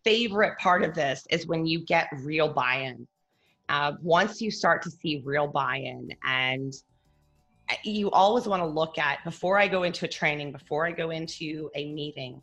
favorite 0.04 0.58
part 0.58 0.84
of 0.84 0.94
this 0.94 1.26
is 1.30 1.48
when 1.48 1.65
you 1.65 1.84
get 1.86 2.08
real 2.20 2.54
buy-in. 2.54 3.08
Uh, 3.69 3.93
once 4.01 4.41
you 4.41 4.51
start 4.51 4.82
to 4.84 4.91
see 4.91 5.21
real 5.25 5.47
buy-in, 5.47 6.10
and 6.23 6.73
you 7.84 8.12
always 8.12 8.47
want 8.47 8.62
to 8.62 8.67
look 8.67 8.97
at 8.97 9.23
before 9.23 9.58
I 9.58 9.67
go 9.67 9.84
into 9.84 10.06
a 10.06 10.08
training, 10.08 10.51
before 10.51 10.86
I 10.86 10.91
go 10.91 11.10
into 11.10 11.69
a 11.75 11.91
meeting, 11.91 12.41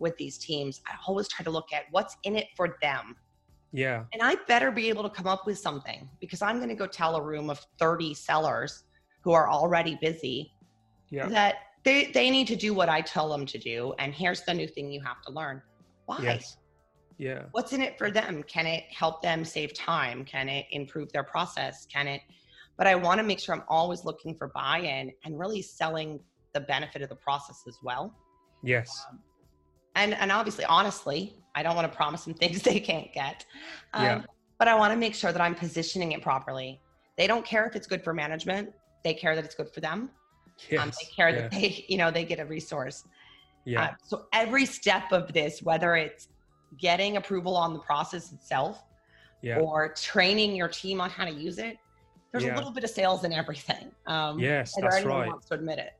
with 0.00 0.16
these 0.16 0.38
teams, 0.38 0.80
I 0.88 0.94
always 1.06 1.28
try 1.28 1.44
to 1.44 1.50
look 1.50 1.72
at 1.72 1.84
what's 1.90 2.16
in 2.24 2.34
it 2.34 2.48
for 2.56 2.76
them. 2.82 3.14
Yeah. 3.72 4.04
And 4.12 4.22
I 4.22 4.36
better 4.48 4.72
be 4.72 4.88
able 4.88 5.04
to 5.04 5.10
come 5.10 5.26
up 5.26 5.46
with 5.46 5.58
something 5.58 6.08
because 6.20 6.42
I'm 6.42 6.56
going 6.56 6.70
to 6.70 6.74
go 6.74 6.86
tell 6.86 7.14
a 7.14 7.22
room 7.22 7.50
of 7.50 7.64
30 7.78 8.14
sellers 8.14 8.82
who 9.22 9.32
are 9.32 9.48
already 9.48 9.96
busy 10.00 10.52
Yeah. 11.10 11.28
that 11.28 11.56
they, 11.84 12.06
they 12.06 12.30
need 12.30 12.48
to 12.48 12.56
do 12.56 12.74
what 12.74 12.88
I 12.88 13.00
tell 13.00 13.28
them 13.28 13.46
to 13.46 13.58
do. 13.58 13.94
And 13.98 14.12
here's 14.12 14.42
the 14.42 14.54
new 14.54 14.66
thing 14.66 14.90
you 14.90 15.02
have 15.02 15.22
to 15.26 15.32
learn. 15.32 15.62
Why? 16.06 16.18
Yes. 16.22 16.56
Yeah. 17.20 17.42
What's 17.50 17.74
in 17.74 17.82
it 17.82 17.98
for 17.98 18.10
them? 18.10 18.42
Can 18.44 18.66
it 18.66 18.84
help 18.90 19.20
them 19.20 19.44
save 19.44 19.74
time? 19.74 20.24
Can 20.24 20.48
it 20.48 20.64
improve 20.70 21.12
their 21.12 21.22
process? 21.22 21.86
Can 21.92 22.08
it? 22.08 22.22
But 22.78 22.86
I 22.86 22.94
want 22.94 23.18
to 23.18 23.22
make 23.22 23.38
sure 23.38 23.54
I'm 23.54 23.62
always 23.68 24.06
looking 24.06 24.34
for 24.34 24.48
buy 24.48 24.78
in 24.78 25.12
and 25.22 25.38
really 25.38 25.60
selling 25.60 26.18
the 26.54 26.60
benefit 26.60 27.02
of 27.02 27.10
the 27.10 27.16
process 27.16 27.62
as 27.68 27.76
well. 27.82 28.14
Yes. 28.64 29.04
And, 29.96 30.14
and 30.14 30.32
obviously, 30.32 30.64
honestly, 30.64 31.36
I 31.54 31.62
don't 31.62 31.76
want 31.76 31.92
to 31.92 31.94
promise 31.94 32.24
them 32.24 32.32
things 32.42 32.62
they 32.62 32.80
can't 32.80 33.12
get. 33.12 33.44
Um, 33.92 34.04
Yeah. 34.04 34.22
But 34.58 34.68
I 34.68 34.74
want 34.74 34.92
to 34.92 34.98
make 34.98 35.14
sure 35.14 35.30
that 35.30 35.40
I'm 35.42 35.54
positioning 35.54 36.12
it 36.12 36.22
properly. 36.22 36.80
They 37.18 37.26
don't 37.26 37.44
care 37.44 37.66
if 37.66 37.76
it's 37.76 37.86
good 37.86 38.02
for 38.02 38.14
management. 38.14 38.72
They 39.04 39.12
care 39.12 39.34
that 39.34 39.44
it's 39.44 39.54
good 39.54 39.70
for 39.74 39.80
them. 39.80 40.10
Yes. 40.70 40.80
Um, 40.80 40.90
they 40.90 41.08
care 41.14 41.28
yeah. 41.28 41.40
that 41.42 41.50
they, 41.50 41.84
you 41.88 41.98
know, 41.98 42.10
they 42.10 42.24
get 42.24 42.40
a 42.40 42.46
resource. 42.46 43.04
yeah. 43.66 43.82
Uh, 43.82 43.90
so 44.02 44.24
every 44.32 44.64
step 44.64 45.12
of 45.12 45.32
this, 45.34 45.62
whether 45.62 45.96
it's 45.96 46.28
getting 46.78 47.16
approval 47.16 47.56
on 47.56 47.72
the 47.72 47.78
process 47.80 48.32
itself 48.32 48.82
yeah. 49.42 49.58
or 49.58 49.88
training 49.94 50.54
your 50.54 50.68
team 50.68 51.00
on 51.00 51.10
how 51.10 51.24
to 51.24 51.30
use 51.30 51.58
it, 51.58 51.76
there's 52.32 52.44
Yeah. 52.44 52.54
a 52.54 52.56
little 52.56 52.70
bit 52.70 52.84
of 52.84 52.90
sales 52.90 53.24
in 53.24 53.32
everything. 53.32 53.90
Um, 54.06 54.38
Yes, 54.38 54.74
that's 54.80 55.04
right. 55.04 55.28
wants 55.28 55.46
to 55.48 55.54
admit 55.54 55.78
it. 55.78 55.92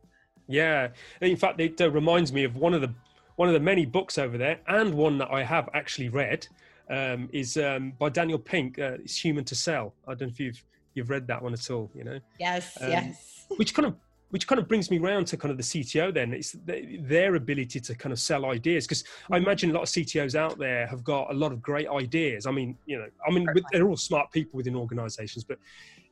Yeah, 0.47 0.89
in 1.21 1.37
fact, 1.37 1.61
it 1.61 1.81
uh, 1.81 1.91
reminds 1.91 2.33
me 2.33 2.45
of 2.45 2.57
one 2.57 2.75
of 2.75 2.81
the 2.81 2.93
one 3.37 3.49
of 3.49 3.55
the 3.55 3.61
many 3.61 3.87
books 3.87 4.19
over 4.19 4.37
there, 4.37 4.61
and 4.67 4.93
one 4.93 5.17
that 5.19 5.31
I 5.31 5.43
have 5.43 5.71
actually 5.73 6.11
read 6.11 6.47
um, 6.91 7.31
is 7.33 7.57
um, 7.57 7.93
by 7.99 8.11
Daniel 8.11 8.39
Pink. 8.39 8.79
Uh, 8.79 8.99
it's 9.03 9.17
Human 9.17 9.45
to 9.45 9.55
Sell. 9.55 9.95
I 10.07 10.11
don't 10.11 10.23
know 10.23 10.27
if 10.27 10.41
you've 10.41 10.63
you've 10.95 11.09
read 11.09 11.27
that 11.29 11.41
one 11.43 11.53
at 11.55 11.71
all. 11.71 11.91
You 11.95 12.05
know, 12.05 12.21
Yes, 12.39 12.77
Um, 12.81 12.91
yes. 12.91 13.47
which 13.57 13.73
kind 13.75 13.87
of 13.87 13.95
which 14.31 14.47
kind 14.47 14.59
of 14.61 14.69
brings 14.69 14.91
me 14.91 14.99
round 14.99 15.27
to 15.29 15.37
kind 15.37 15.51
of 15.51 15.57
the 15.57 15.63
CTO. 15.63 16.13
Then 16.15 16.33
it's 16.33 16.57
their 16.65 17.35
ability 17.35 17.81
to 17.81 17.95
kind 17.95 18.13
of 18.13 18.19
sell 18.19 18.47
ideas 18.47 18.87
because 18.87 19.05
I 19.31 19.37
imagine 19.37 19.71
a 19.71 19.75
lot 19.75 19.83
of 19.83 19.89
CTOs 19.89 20.35
out 20.35 20.59
there 20.59 20.87
have 20.87 21.03
got 21.05 21.31
a 21.31 21.35
lot 21.35 21.53
of 21.53 21.61
great 21.61 21.89
ideas. 21.89 22.47
I 22.47 22.53
mean, 22.53 22.77
you 22.87 22.99
know, 22.99 23.07
I 23.27 23.31
mean, 23.33 23.47
they're 23.73 23.89
all 23.89 23.97
smart 23.97 24.31
people 24.33 24.57
within 24.57 24.77
organisations, 24.77 25.45
but 25.45 25.59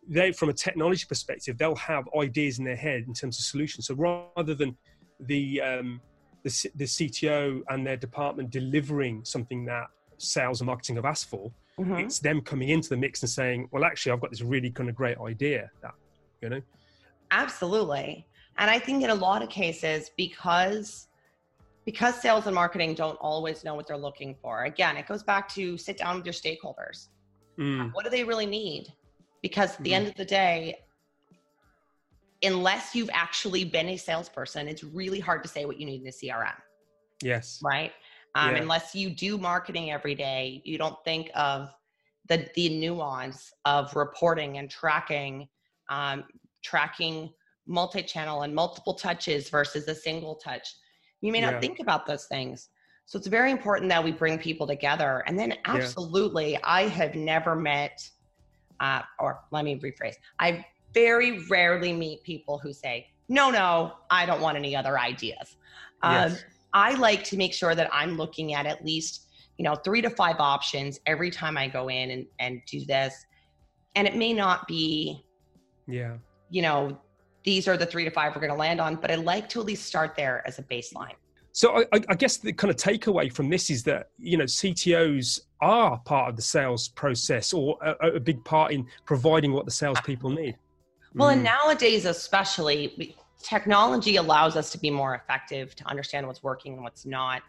they, 0.09 0.33
from 0.33 0.48
a 0.48 0.52
technology 0.52 1.04
perspective, 1.09 1.59
they'll 1.59 1.76
have 1.76 2.09
ideas 2.18 2.59
in 2.59 2.64
their 2.64 2.76
head 2.76 3.04
in 3.07 3.14
terms 3.14 3.38
of 3.38 3.44
solutions. 3.44 3.87
So 3.87 3.94
rather 3.94 4.54
than 4.54 4.76
the 5.20 5.61
um, 5.61 6.00
the, 6.44 6.50
C- 6.50 6.70
the 6.76 6.85
CTO 6.85 7.62
and 7.68 7.87
their 7.87 7.96
department 7.96 8.50
delivering 8.50 9.24
something 9.24 9.64
that 9.66 9.87
sales 10.18 10.61
and 10.61 10.66
marketing 10.66 10.96
have 10.96 11.04
asked 11.04 11.28
for, 11.28 11.50
Mhm. 11.78 12.04
it's 12.04 12.18
them 12.18 12.40
coming 12.40 12.70
into 12.70 12.88
the 12.88 12.96
mix 12.96 13.22
and 13.22 13.31
saying, 13.31 13.68
"Well, 13.70 13.85
actually, 13.85 14.12
I've 14.12 14.20
got 14.20 14.31
this 14.31 14.42
really 14.42 14.70
kind 14.70 14.88
of 14.88 14.96
great 14.96 15.18
idea 15.18 15.70
that 15.83 15.94
you 16.42 16.48
know." 16.48 16.62
Absolutely. 17.31 18.27
And 18.59 18.71
I 18.71 18.79
think 18.79 19.05
in 19.05 19.11
a 19.11 19.14
lot 19.14 19.43
of 19.43 19.49
cases, 19.49 20.11
because 20.17 21.07
because 21.85 22.21
sales 22.21 22.45
and 22.45 22.55
marketing 22.55 22.93
don't 22.95 23.17
always 23.17 23.64
know 23.64 23.75
what 23.75 23.87
they're 23.87 23.97
looking 23.97 24.35
for. 24.43 24.64
Again, 24.64 24.99
it 24.99 25.07
goes 25.07 25.23
back 25.23 25.49
to 25.55 25.79
sit 25.79 25.97
down 25.97 26.17
with 26.17 26.27
your 26.27 26.35
stakeholders. 26.35 27.09
Mm, 27.59 27.95
What 27.95 28.05
do 28.05 28.11
they 28.11 28.25
really 28.25 28.45
need? 28.45 28.93
Because 29.41 29.75
at 29.77 29.83
the 29.85 29.93
Mhm. 29.93 29.95
end 29.95 30.07
of 30.09 30.14
the 30.17 30.25
day, 30.27 30.85
unless 32.43 32.95
you've 32.95 33.09
actually 33.12 33.64
been 33.64 33.88
a 33.88 33.97
salesperson, 33.97 34.69
it's 34.69 34.85
really 34.85 35.19
hard 35.19 35.43
to 35.43 35.49
say 35.49 35.64
what 35.64 35.79
you 35.81 35.87
need 35.87 36.03
in 36.03 36.09
a 36.09 36.12
CRM. 36.12 36.61
yes. 37.23 37.59
right? 37.64 37.93
Um, 38.35 38.55
Yeah. 38.55 38.62
Unless 38.62 38.95
you 38.95 39.11
do 39.11 39.38
marketing 39.38 39.91
every 39.91 40.14
day, 40.14 40.61
you 40.64 40.77
don't 40.79 41.03
think 41.05 41.31
of 41.35 41.75
the 42.27 42.49
the 42.55 42.69
nuance 42.79 43.53
of 43.64 43.97
reporting 43.97 44.59
and 44.59 44.71
tracking, 44.71 45.49
um, 45.88 46.29
tracking 46.68 47.16
multi-channel 47.66 48.42
and 48.42 48.54
multiple 48.54 48.94
touches 48.94 49.50
versus 49.50 49.87
a 49.88 49.94
single 49.94 50.37
touch. 50.37 50.66
You 51.20 51.33
may 51.33 51.40
not 51.40 51.54
Yeah. 51.54 51.61
think 51.61 51.81
about 51.81 52.07
those 52.07 52.26
things. 52.26 52.68
So 53.07 53.18
it's 53.18 53.26
very 53.26 53.50
important 53.50 53.88
that 53.90 54.04
we 54.04 54.12
bring 54.12 54.38
people 54.38 54.66
together. 54.66 55.12
And 55.26 55.38
then, 55.38 55.54
absolutely, 55.64 56.59
I 56.62 56.83
have 56.98 57.14
never 57.14 57.54
met, 57.57 57.96
uh, 58.81 59.02
or 59.18 59.40
let 59.50 59.64
me 59.64 59.78
rephrase, 59.81 60.16
I 60.38 60.64
very 60.94 61.31
rarely 61.48 61.92
meet 61.92 62.22
people 62.22 62.59
who 62.59 62.72
say, 62.72 63.07
"No, 63.28 63.50
no, 63.50 63.94
I 64.11 64.26
don't 64.26 64.42
want 64.46 64.57
any 64.57 64.76
other 64.76 64.98
ideas." 64.98 65.57
Um, 66.02 66.33
Yes. 66.33 66.44
I 66.74 66.90
like 67.09 67.22
to 67.31 67.37
make 67.37 67.54
sure 67.54 67.74
that 67.74 67.88
I'm 67.92 68.16
looking 68.16 68.52
at 68.54 68.66
at 68.66 68.85
least, 68.85 69.26
you 69.57 69.64
know, 69.64 69.74
three 69.74 70.02
to 70.02 70.11
five 70.11 70.37
options 70.38 71.00
every 71.07 71.31
time 71.31 71.57
I 71.57 71.66
go 71.68 71.88
in 71.88 72.11
and, 72.11 72.26
and 72.38 72.61
do 72.70 72.85
this. 72.85 73.14
And 73.94 74.07
it 74.07 74.16
may 74.16 74.33
not 74.33 74.66
be, 74.68 75.24
Yeah. 75.87 76.18
You 76.51 76.63
know, 76.63 76.99
these 77.45 77.69
are 77.69 77.77
the 77.77 77.87
three 77.87 78.05
to 78.05 78.11
five 78.11 78.35
we're 78.35 78.41
going 78.41 78.53
to 78.53 78.59
land 78.59 78.81
on, 78.81 78.97
but 78.97 79.11
I 79.11 79.15
like 79.15 79.49
to 79.51 79.61
at 79.61 79.67
least 79.67 79.87
start 79.87 80.15
there 80.17 80.43
as 80.47 80.59
a 80.59 80.63
baseline. 80.63 81.15
So 81.53 81.83
I, 81.93 82.01
I 82.09 82.15
guess 82.15 82.37
the 82.37 82.53
kind 82.53 82.71
of 82.71 82.77
takeaway 82.77 83.33
from 83.33 83.49
this 83.49 83.71
is 83.71 83.83
that 83.85 84.11
you 84.19 84.37
know 84.37 84.45
CTOs 84.45 85.41
are 85.61 85.99
part 86.05 86.31
of 86.31 86.37
the 86.37 86.43
sales 86.43 86.89
process 86.89 87.53
or 87.53 87.77
a, 87.83 88.17
a 88.17 88.21
big 88.21 88.45
part 88.45 88.73
in 88.73 88.87
providing 89.07 89.53
what 89.53 89.65
the 89.65 89.71
salespeople 89.71 90.31
need. 90.31 90.57
Well, 91.15 91.31
and 91.31 91.41
Mm, 91.41 91.45
nowadays, 91.45 92.05
especially, 92.05 92.95
we, 92.99 93.17
technology 93.43 94.17
allows 94.17 94.57
us 94.57 94.71
to 94.71 94.79
be 94.79 94.91
more 94.91 95.15
effective 95.15 95.75
to 95.77 95.87
understand 95.89 96.27
what's 96.27 96.43
working 96.43 96.75
and 96.75 96.83
what's 96.83 97.07
not. 97.07 97.43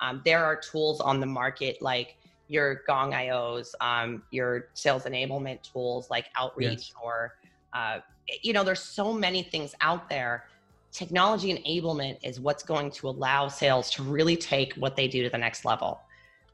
Um, 0.00 0.20
there 0.24 0.44
are 0.44 0.56
tools 0.56 1.00
on 1.00 1.20
the 1.20 1.26
market 1.26 1.80
like 1.80 2.16
your 2.48 2.82
Gong 2.86 3.12
IOs, 3.12 3.68
um, 3.80 4.24
your 4.30 4.68
sales 4.74 5.04
enablement 5.04 5.62
tools 5.62 6.10
like 6.10 6.26
Outreach, 6.36 6.68
Yes. 6.68 6.92
or 7.02 7.32
uh, 7.74 7.98
you 8.42 8.52
know, 8.52 8.64
there's 8.64 8.80
so 8.80 9.12
many 9.12 9.42
things 9.42 9.74
out 9.80 10.08
there. 10.08 10.44
Technology 10.92 11.52
enablement 11.52 12.18
is 12.22 12.40
what's 12.40 12.62
going 12.62 12.90
to 12.92 13.08
allow 13.08 13.48
sales 13.48 13.90
to 13.90 14.02
really 14.02 14.36
take 14.36 14.74
what 14.74 14.96
they 14.96 15.08
do 15.08 15.22
to 15.24 15.28
the 15.28 15.38
next 15.38 15.64
level, 15.64 16.00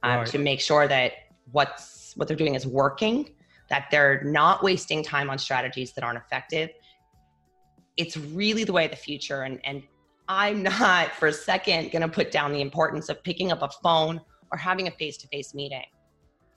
um, 0.03 0.19
Right. 0.21 0.27
to 0.29 0.39
make 0.39 0.61
sure 0.61 0.89
that 0.89 1.13
what's 1.53 2.15
what 2.17 2.27
they're 2.27 2.37
doing 2.37 2.55
is 2.55 2.67
working, 2.67 3.29
that 3.69 3.87
they're 3.91 4.23
not 4.25 4.63
wasting 4.63 5.03
time 5.03 5.31
on 5.31 5.39
strategies 5.39 5.93
that 5.93 6.03
aren't 6.03 6.19
effective. 6.19 6.71
It's 7.97 8.17
really 8.17 8.65
the 8.65 8.73
way 8.73 8.87
of 8.87 8.91
the 8.91 8.97
future, 8.97 9.43
and 9.43 9.61
and 9.65 9.83
I'm 10.29 10.63
not 10.81 11.13
for 11.13 11.29
a 11.29 11.33
second 11.33 11.93
going 11.93 12.03
to 12.03 12.09
put 12.09 12.31
down 12.31 12.53
the 12.53 12.63
importance 12.63 13.09
of 13.11 13.23
picking 13.23 13.53
up 13.53 13.63
a 13.63 13.69
phone 13.83 14.21
or 14.51 14.59
having 14.59 14.89
a 14.89 14.91
face-to-face 14.91 15.55
meeting. 15.55 15.85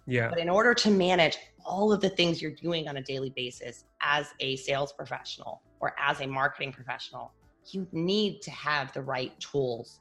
Yeah. 0.06 0.30
But 0.30 0.40
in 0.40 0.50
order 0.50 0.74
to 0.74 0.92
manage 0.92 1.38
all 1.66 1.94
of 1.94 2.02
the 2.02 2.10
things 2.10 2.42
you're 2.42 2.52
doing 2.52 2.88
on 2.88 2.98
a 2.98 3.02
daily 3.02 3.30
basis 3.30 3.86
as 4.02 4.28
a 4.40 4.56
sales 4.58 4.92
professional 4.94 5.62
or 5.80 5.96
as 5.98 6.20
a 6.22 6.28
marketing 6.28 6.72
professional, 6.74 7.32
you 7.72 7.88
need 7.92 8.42
to 8.42 8.52
have 8.52 8.92
the 8.94 9.02
right 9.02 9.38
tools 9.40 10.00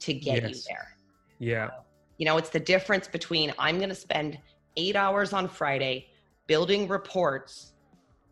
to 0.00 0.14
get 0.14 0.48
you 0.48 0.54
there. 0.68 0.96
Yeah. 1.38 1.70
You 2.18 2.26
know, 2.26 2.38
it's 2.38 2.48
the 2.50 2.60
difference 2.60 3.06
between 3.08 3.52
I'm 3.58 3.76
going 3.78 3.88
to 3.90 3.94
spend 3.94 4.38
eight 4.76 4.96
hours 4.96 5.32
on 5.32 5.48
Friday 5.48 6.08
building 6.46 6.88
reports 6.88 7.72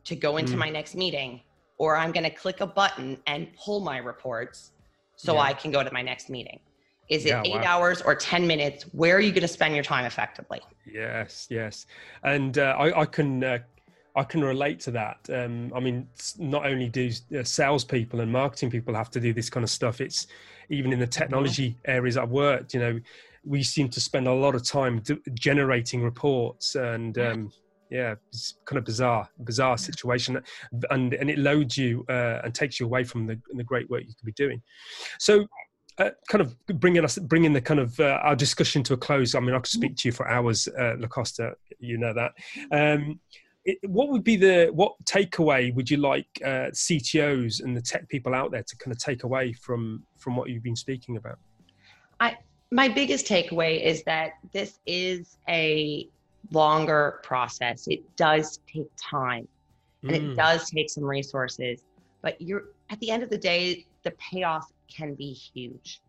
to 0.05 0.17
go 0.17 0.39
into 0.39 0.55
Mm. 0.55 0.59
my 0.59 0.71
next 0.71 0.95
meeting, 0.95 1.43
or 1.77 1.97
I'm 1.97 2.13
going 2.13 2.25
to 2.25 2.31
click 2.31 2.61
a 2.61 2.67
button 2.67 3.19
and 3.27 3.49
pull 3.55 3.81
my 3.81 3.99
reports 3.99 4.73
so 5.17 5.35
Yeah. 5.35 5.41
I 5.41 5.53
can 5.53 5.71
go 5.71 5.83
to 5.85 5.93
my 5.93 6.03
next 6.03 6.31
meeting. 6.31 6.61
Is 7.11 7.27
it 7.27 7.31
Yeah, 7.31 7.43
eight 7.45 7.55
wow. 7.57 7.65
hours 7.65 8.01
or 8.03 8.15
10 8.15 8.47
minutes? 8.47 8.85
Where 8.93 9.17
are 9.17 9.21
you 9.21 9.33
going 9.33 9.43
to 9.43 9.49
spend 9.49 9.75
your 9.75 9.85
time 9.85 10.05
effectively? 10.05 10.61
Yes, 10.87 11.47
yes, 11.51 11.87
and 12.23 12.57
uh, 12.57 12.75
I, 12.79 13.03
I 13.03 13.05
can 13.05 13.45
uh, 13.45 13.59
I 14.17 14.25
can 14.25 14.43
relate 14.43 14.81
to 14.81 14.91
that. 14.93 15.19
Um, 15.33 15.73
I 15.75 15.81
mean, 15.81 16.09
not 16.39 16.67
only 16.67 16.89
do 16.89 17.11
uh, 17.39 17.45
salespeople 17.45 18.21
and 18.21 18.33
marketing 18.33 18.71
people 18.71 18.95
have 18.95 19.11
to 19.11 19.21
do 19.21 19.33
this 19.33 19.51
kind 19.51 19.63
of 19.63 19.71
stuff. 19.71 20.01
It's 20.01 20.27
even 20.69 20.93
in 20.93 20.99
the 20.99 21.07
technology 21.07 21.77
areas 21.85 22.17
I've 22.17 22.31
worked. 22.31 22.75
You 22.75 22.81
know, 22.81 23.01
we 23.45 23.63
seem 23.63 23.89
to 23.91 24.01
spend 24.01 24.27
a 24.27 24.33
lot 24.33 24.55
of 24.55 24.65
time 24.65 25.01
d- 25.01 25.19
generating 25.35 26.03
reports, 26.03 26.75
and 26.75 27.17
um, 27.19 27.53
yeah, 27.91 28.15
it's 28.33 28.55
kind 28.65 28.79
of 28.79 28.85
bizarre, 28.85 29.29
bizarre 29.45 29.79
situation, 29.79 30.41
and 30.91 31.15
and 31.15 31.31
it 31.31 31.39
loads 31.39 31.77
you 31.77 32.05
uh, 32.09 32.41
and 32.45 32.55
takes 32.55 32.81
you 32.81 32.87
away 32.87 33.05
from 33.05 33.27
the, 33.27 33.41
the 33.55 33.65
great 33.65 33.89
work 33.91 34.03
you 34.03 34.15
could 34.15 34.27
be 34.27 34.33
doing. 34.33 34.63
So 35.19 35.47
uh, 36.01 36.11
kind 36.29 36.41
of 36.41 36.57
bringing 36.81 37.05
us 37.05 37.19
bringing 37.19 37.53
the 37.53 37.61
kind 37.61 37.79
of 37.79 37.99
uh, 38.01 38.19
our 38.23 38.35
discussion 38.35 38.83
to 38.85 38.95
a 38.95 38.97
close. 38.97 39.35
I 39.35 39.41
mean, 39.41 39.55
I 39.55 39.59
could 39.59 39.67
speak 39.67 39.97
to 39.97 40.09
you 40.09 40.13
for 40.13 40.29
hours, 40.29 40.67
uh, 40.69 40.97
Lacosta. 40.99 41.53
You 41.79 41.99
know 41.99 42.15
that. 42.15 42.33
Um, 42.73 43.21
it, 43.67 43.79
what 43.83 44.09
would 44.09 44.25
be 44.25 44.37
the 44.37 44.71
what 44.73 44.95
takeaway 45.05 45.75
would 45.75 45.91
you 45.91 45.99
like 45.99 46.27
uh, 46.43 46.73
CTOs 46.73 47.63
and 47.63 47.77
the 47.77 47.83
tech 47.83 48.09
people 48.09 48.35
out 48.35 48.51
there 48.51 48.63
to 48.63 48.77
kind 48.77 48.93
of 48.93 48.99
take 48.99 49.25
away 49.25 49.53
from 49.53 50.03
from 50.17 50.37
what 50.37 50.49
you've 50.49 50.63
been 50.63 50.77
speaking 50.77 51.19
about? 51.19 51.39
I 52.19 52.37
my 52.73 52.89
biggest 52.89 53.27
takeaway 53.27 53.83
is 53.83 54.03
that 54.05 54.33
this 54.53 54.79
is 54.87 55.37
a 55.49 56.09
longer 56.51 57.21
process. 57.23 57.87
It 57.89 58.01
does 58.17 58.61
take 58.73 58.89
time 58.97 59.47
and 60.03 60.13
Mm, 60.13 60.33
it 60.33 60.37
does 60.37 60.71
take 60.71 60.89
some 60.89 61.05
resources, 61.05 61.83
but 62.23 62.41
you're 62.41 62.65
at 62.89 62.99
the 63.01 63.11
end 63.11 63.23
of 63.23 63.29
the 63.29 63.37
day, 63.37 63.85
the 64.03 64.13
payoff 64.13 64.73
can 64.95 65.15
be 65.15 65.33
huge. 65.33 66.01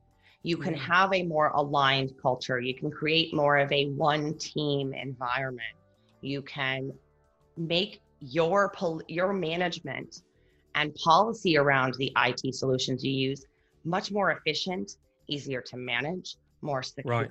You 0.44 0.58
can 0.58 0.74
have 0.74 1.14
a 1.14 1.24
more 1.24 1.50
aligned 1.50 2.14
culture. 2.22 2.60
You 2.60 2.74
can 2.74 2.90
create 2.90 3.34
more 3.34 3.58
of 3.58 3.72
a 3.72 3.86
one 3.90 4.38
team 4.40 4.94
environment. 4.94 5.68
You 6.22 6.42
can 6.42 6.92
make 7.58 8.02
your 8.20 8.70
pol- 8.72 9.04
your 9.08 9.34
management 9.34 10.22
and 10.76 10.96
policy 10.96 11.58
around 11.58 11.94
the 11.96 12.12
IT 12.16 12.56
solutions 12.56 13.04
you 13.04 13.12
use 13.12 13.46
much 13.84 14.12
more 14.12 14.32
efficient, 14.32 14.92
easier 15.28 15.62
to 15.62 15.78
manage, 15.78 16.38
more 16.62 16.84
secure. 16.84 17.14
Right. 17.14 17.30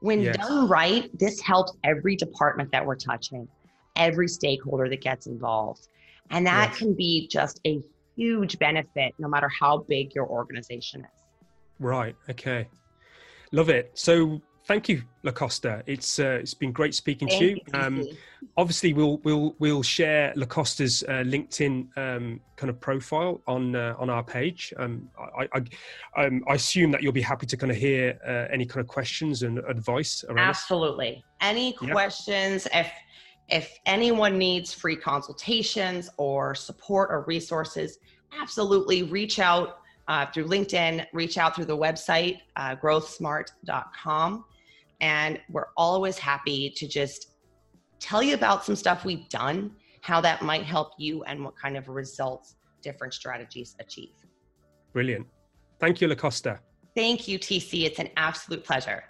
When 0.00 0.20
Yes. 0.20 0.36
done 0.36 0.68
right, 0.68 1.10
this 1.18 1.40
helps 1.40 1.76
every 1.84 2.16
department 2.16 2.72
that 2.72 2.84
we're 2.84 2.96
touching, 2.96 3.48
every 3.96 4.28
stakeholder 4.28 4.88
that 4.88 5.00
gets 5.00 5.26
involved. 5.26 5.88
And 6.30 6.46
that 6.46 6.70
Yes. 6.70 6.78
can 6.78 6.94
be 6.94 7.28
just 7.28 7.60
a 7.66 7.80
huge 8.16 8.58
benefit 8.58 9.14
no 9.18 9.28
matter 9.28 9.48
how 9.48 9.78
big 9.88 10.14
your 10.14 10.26
organization 10.26 11.02
is. 11.02 11.22
Right. 11.78 12.14
Okay. 12.30 12.68
Love 13.52 13.68
it. 13.68 13.90
So 13.94 14.40
thank 14.66 14.88
you, 14.88 15.02
Lacosta. 15.24 15.82
It's 15.86 16.18
uh, 16.18 16.38
it's 16.40 16.54
been 16.54 16.72
great 16.72 16.94
speaking 16.94 17.28
to 17.28 17.44
you. 17.44 17.60
Um, 17.74 18.06
obviously, 18.56 18.92
we'll 18.92 19.18
we'll 19.18 19.54
we'll 19.58 19.82
share 19.82 20.32
Lacosta's 20.36 21.02
uh, 21.04 21.22
LinkedIn 21.24 21.88
um, 21.96 22.40
kind 22.56 22.70
of 22.70 22.80
profile 22.80 23.40
on 23.46 23.76
uh, 23.76 23.94
on 23.98 24.08
our 24.10 24.22
page. 24.22 24.72
Um, 24.76 25.08
I 25.38 25.48
I, 25.54 26.24
um, 26.24 26.44
I 26.48 26.54
assume 26.54 26.90
that 26.92 27.02
you'll 27.02 27.12
be 27.12 27.22
happy 27.22 27.46
to 27.46 27.56
kind 27.56 27.70
of 27.70 27.76
hear 27.76 28.18
uh, 28.26 28.52
any 28.52 28.64
kind 28.64 28.80
of 28.80 28.86
questions 28.86 29.42
and 29.42 29.58
advice 29.68 30.24
around 30.28 30.48
this. 30.48 30.58
Absolutely. 30.58 31.24
Any 31.40 31.76
Yep. 31.80 31.90
questions? 31.90 32.68
If 32.72 32.90
if 33.48 33.78
anyone 33.86 34.38
needs 34.38 34.72
free 34.72 34.96
consultations 34.96 36.08
or 36.16 36.54
support 36.54 37.10
or 37.10 37.22
resources, 37.26 37.98
absolutely 38.38 39.02
reach 39.02 39.38
out 39.38 39.78
uh, 40.08 40.26
through 40.26 40.46
LinkedIn. 40.46 41.06
Reach 41.12 41.38
out 41.38 41.54
through 41.54 41.66
the 41.66 41.76
website 41.76 42.38
uh, 42.56 42.76
growthsmart.com, 42.76 44.44
and 45.00 45.40
we're 45.50 45.68
always 45.76 46.18
happy 46.18 46.70
to 46.76 46.88
just 46.88 47.32
tell 48.00 48.22
you 48.22 48.34
about 48.34 48.64
some 48.64 48.76
stuff 48.76 49.04
we've 49.04 49.28
done, 49.28 49.70
how 50.00 50.20
that 50.20 50.42
might 50.42 50.64
help 50.64 50.92
you, 50.98 51.22
and 51.24 51.44
what 51.44 51.56
kind 51.56 51.76
of 51.76 51.88
results 51.88 52.56
different 52.82 53.14
strategies 53.14 53.76
achieve. 53.78 54.12
Brilliant. 54.92 55.26
Thank 55.78 56.00
you, 56.00 56.08
Lacosta. 56.08 56.58
Thank 56.94 57.26
you, 57.28 57.38
TC. 57.38 57.84
It's 57.84 57.98
an 57.98 58.10
absolute 58.16 58.64
pleasure. 58.64 59.04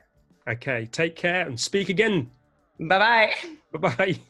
Okay. 0.49 0.89
Take 0.93 1.17
care 1.17 1.47
and 1.47 1.59
speak 1.59 1.89
again. 1.89 2.31
Bye 2.89 2.99
bye. 2.99 3.33
Bye 3.73 3.79
bye. 3.97 4.21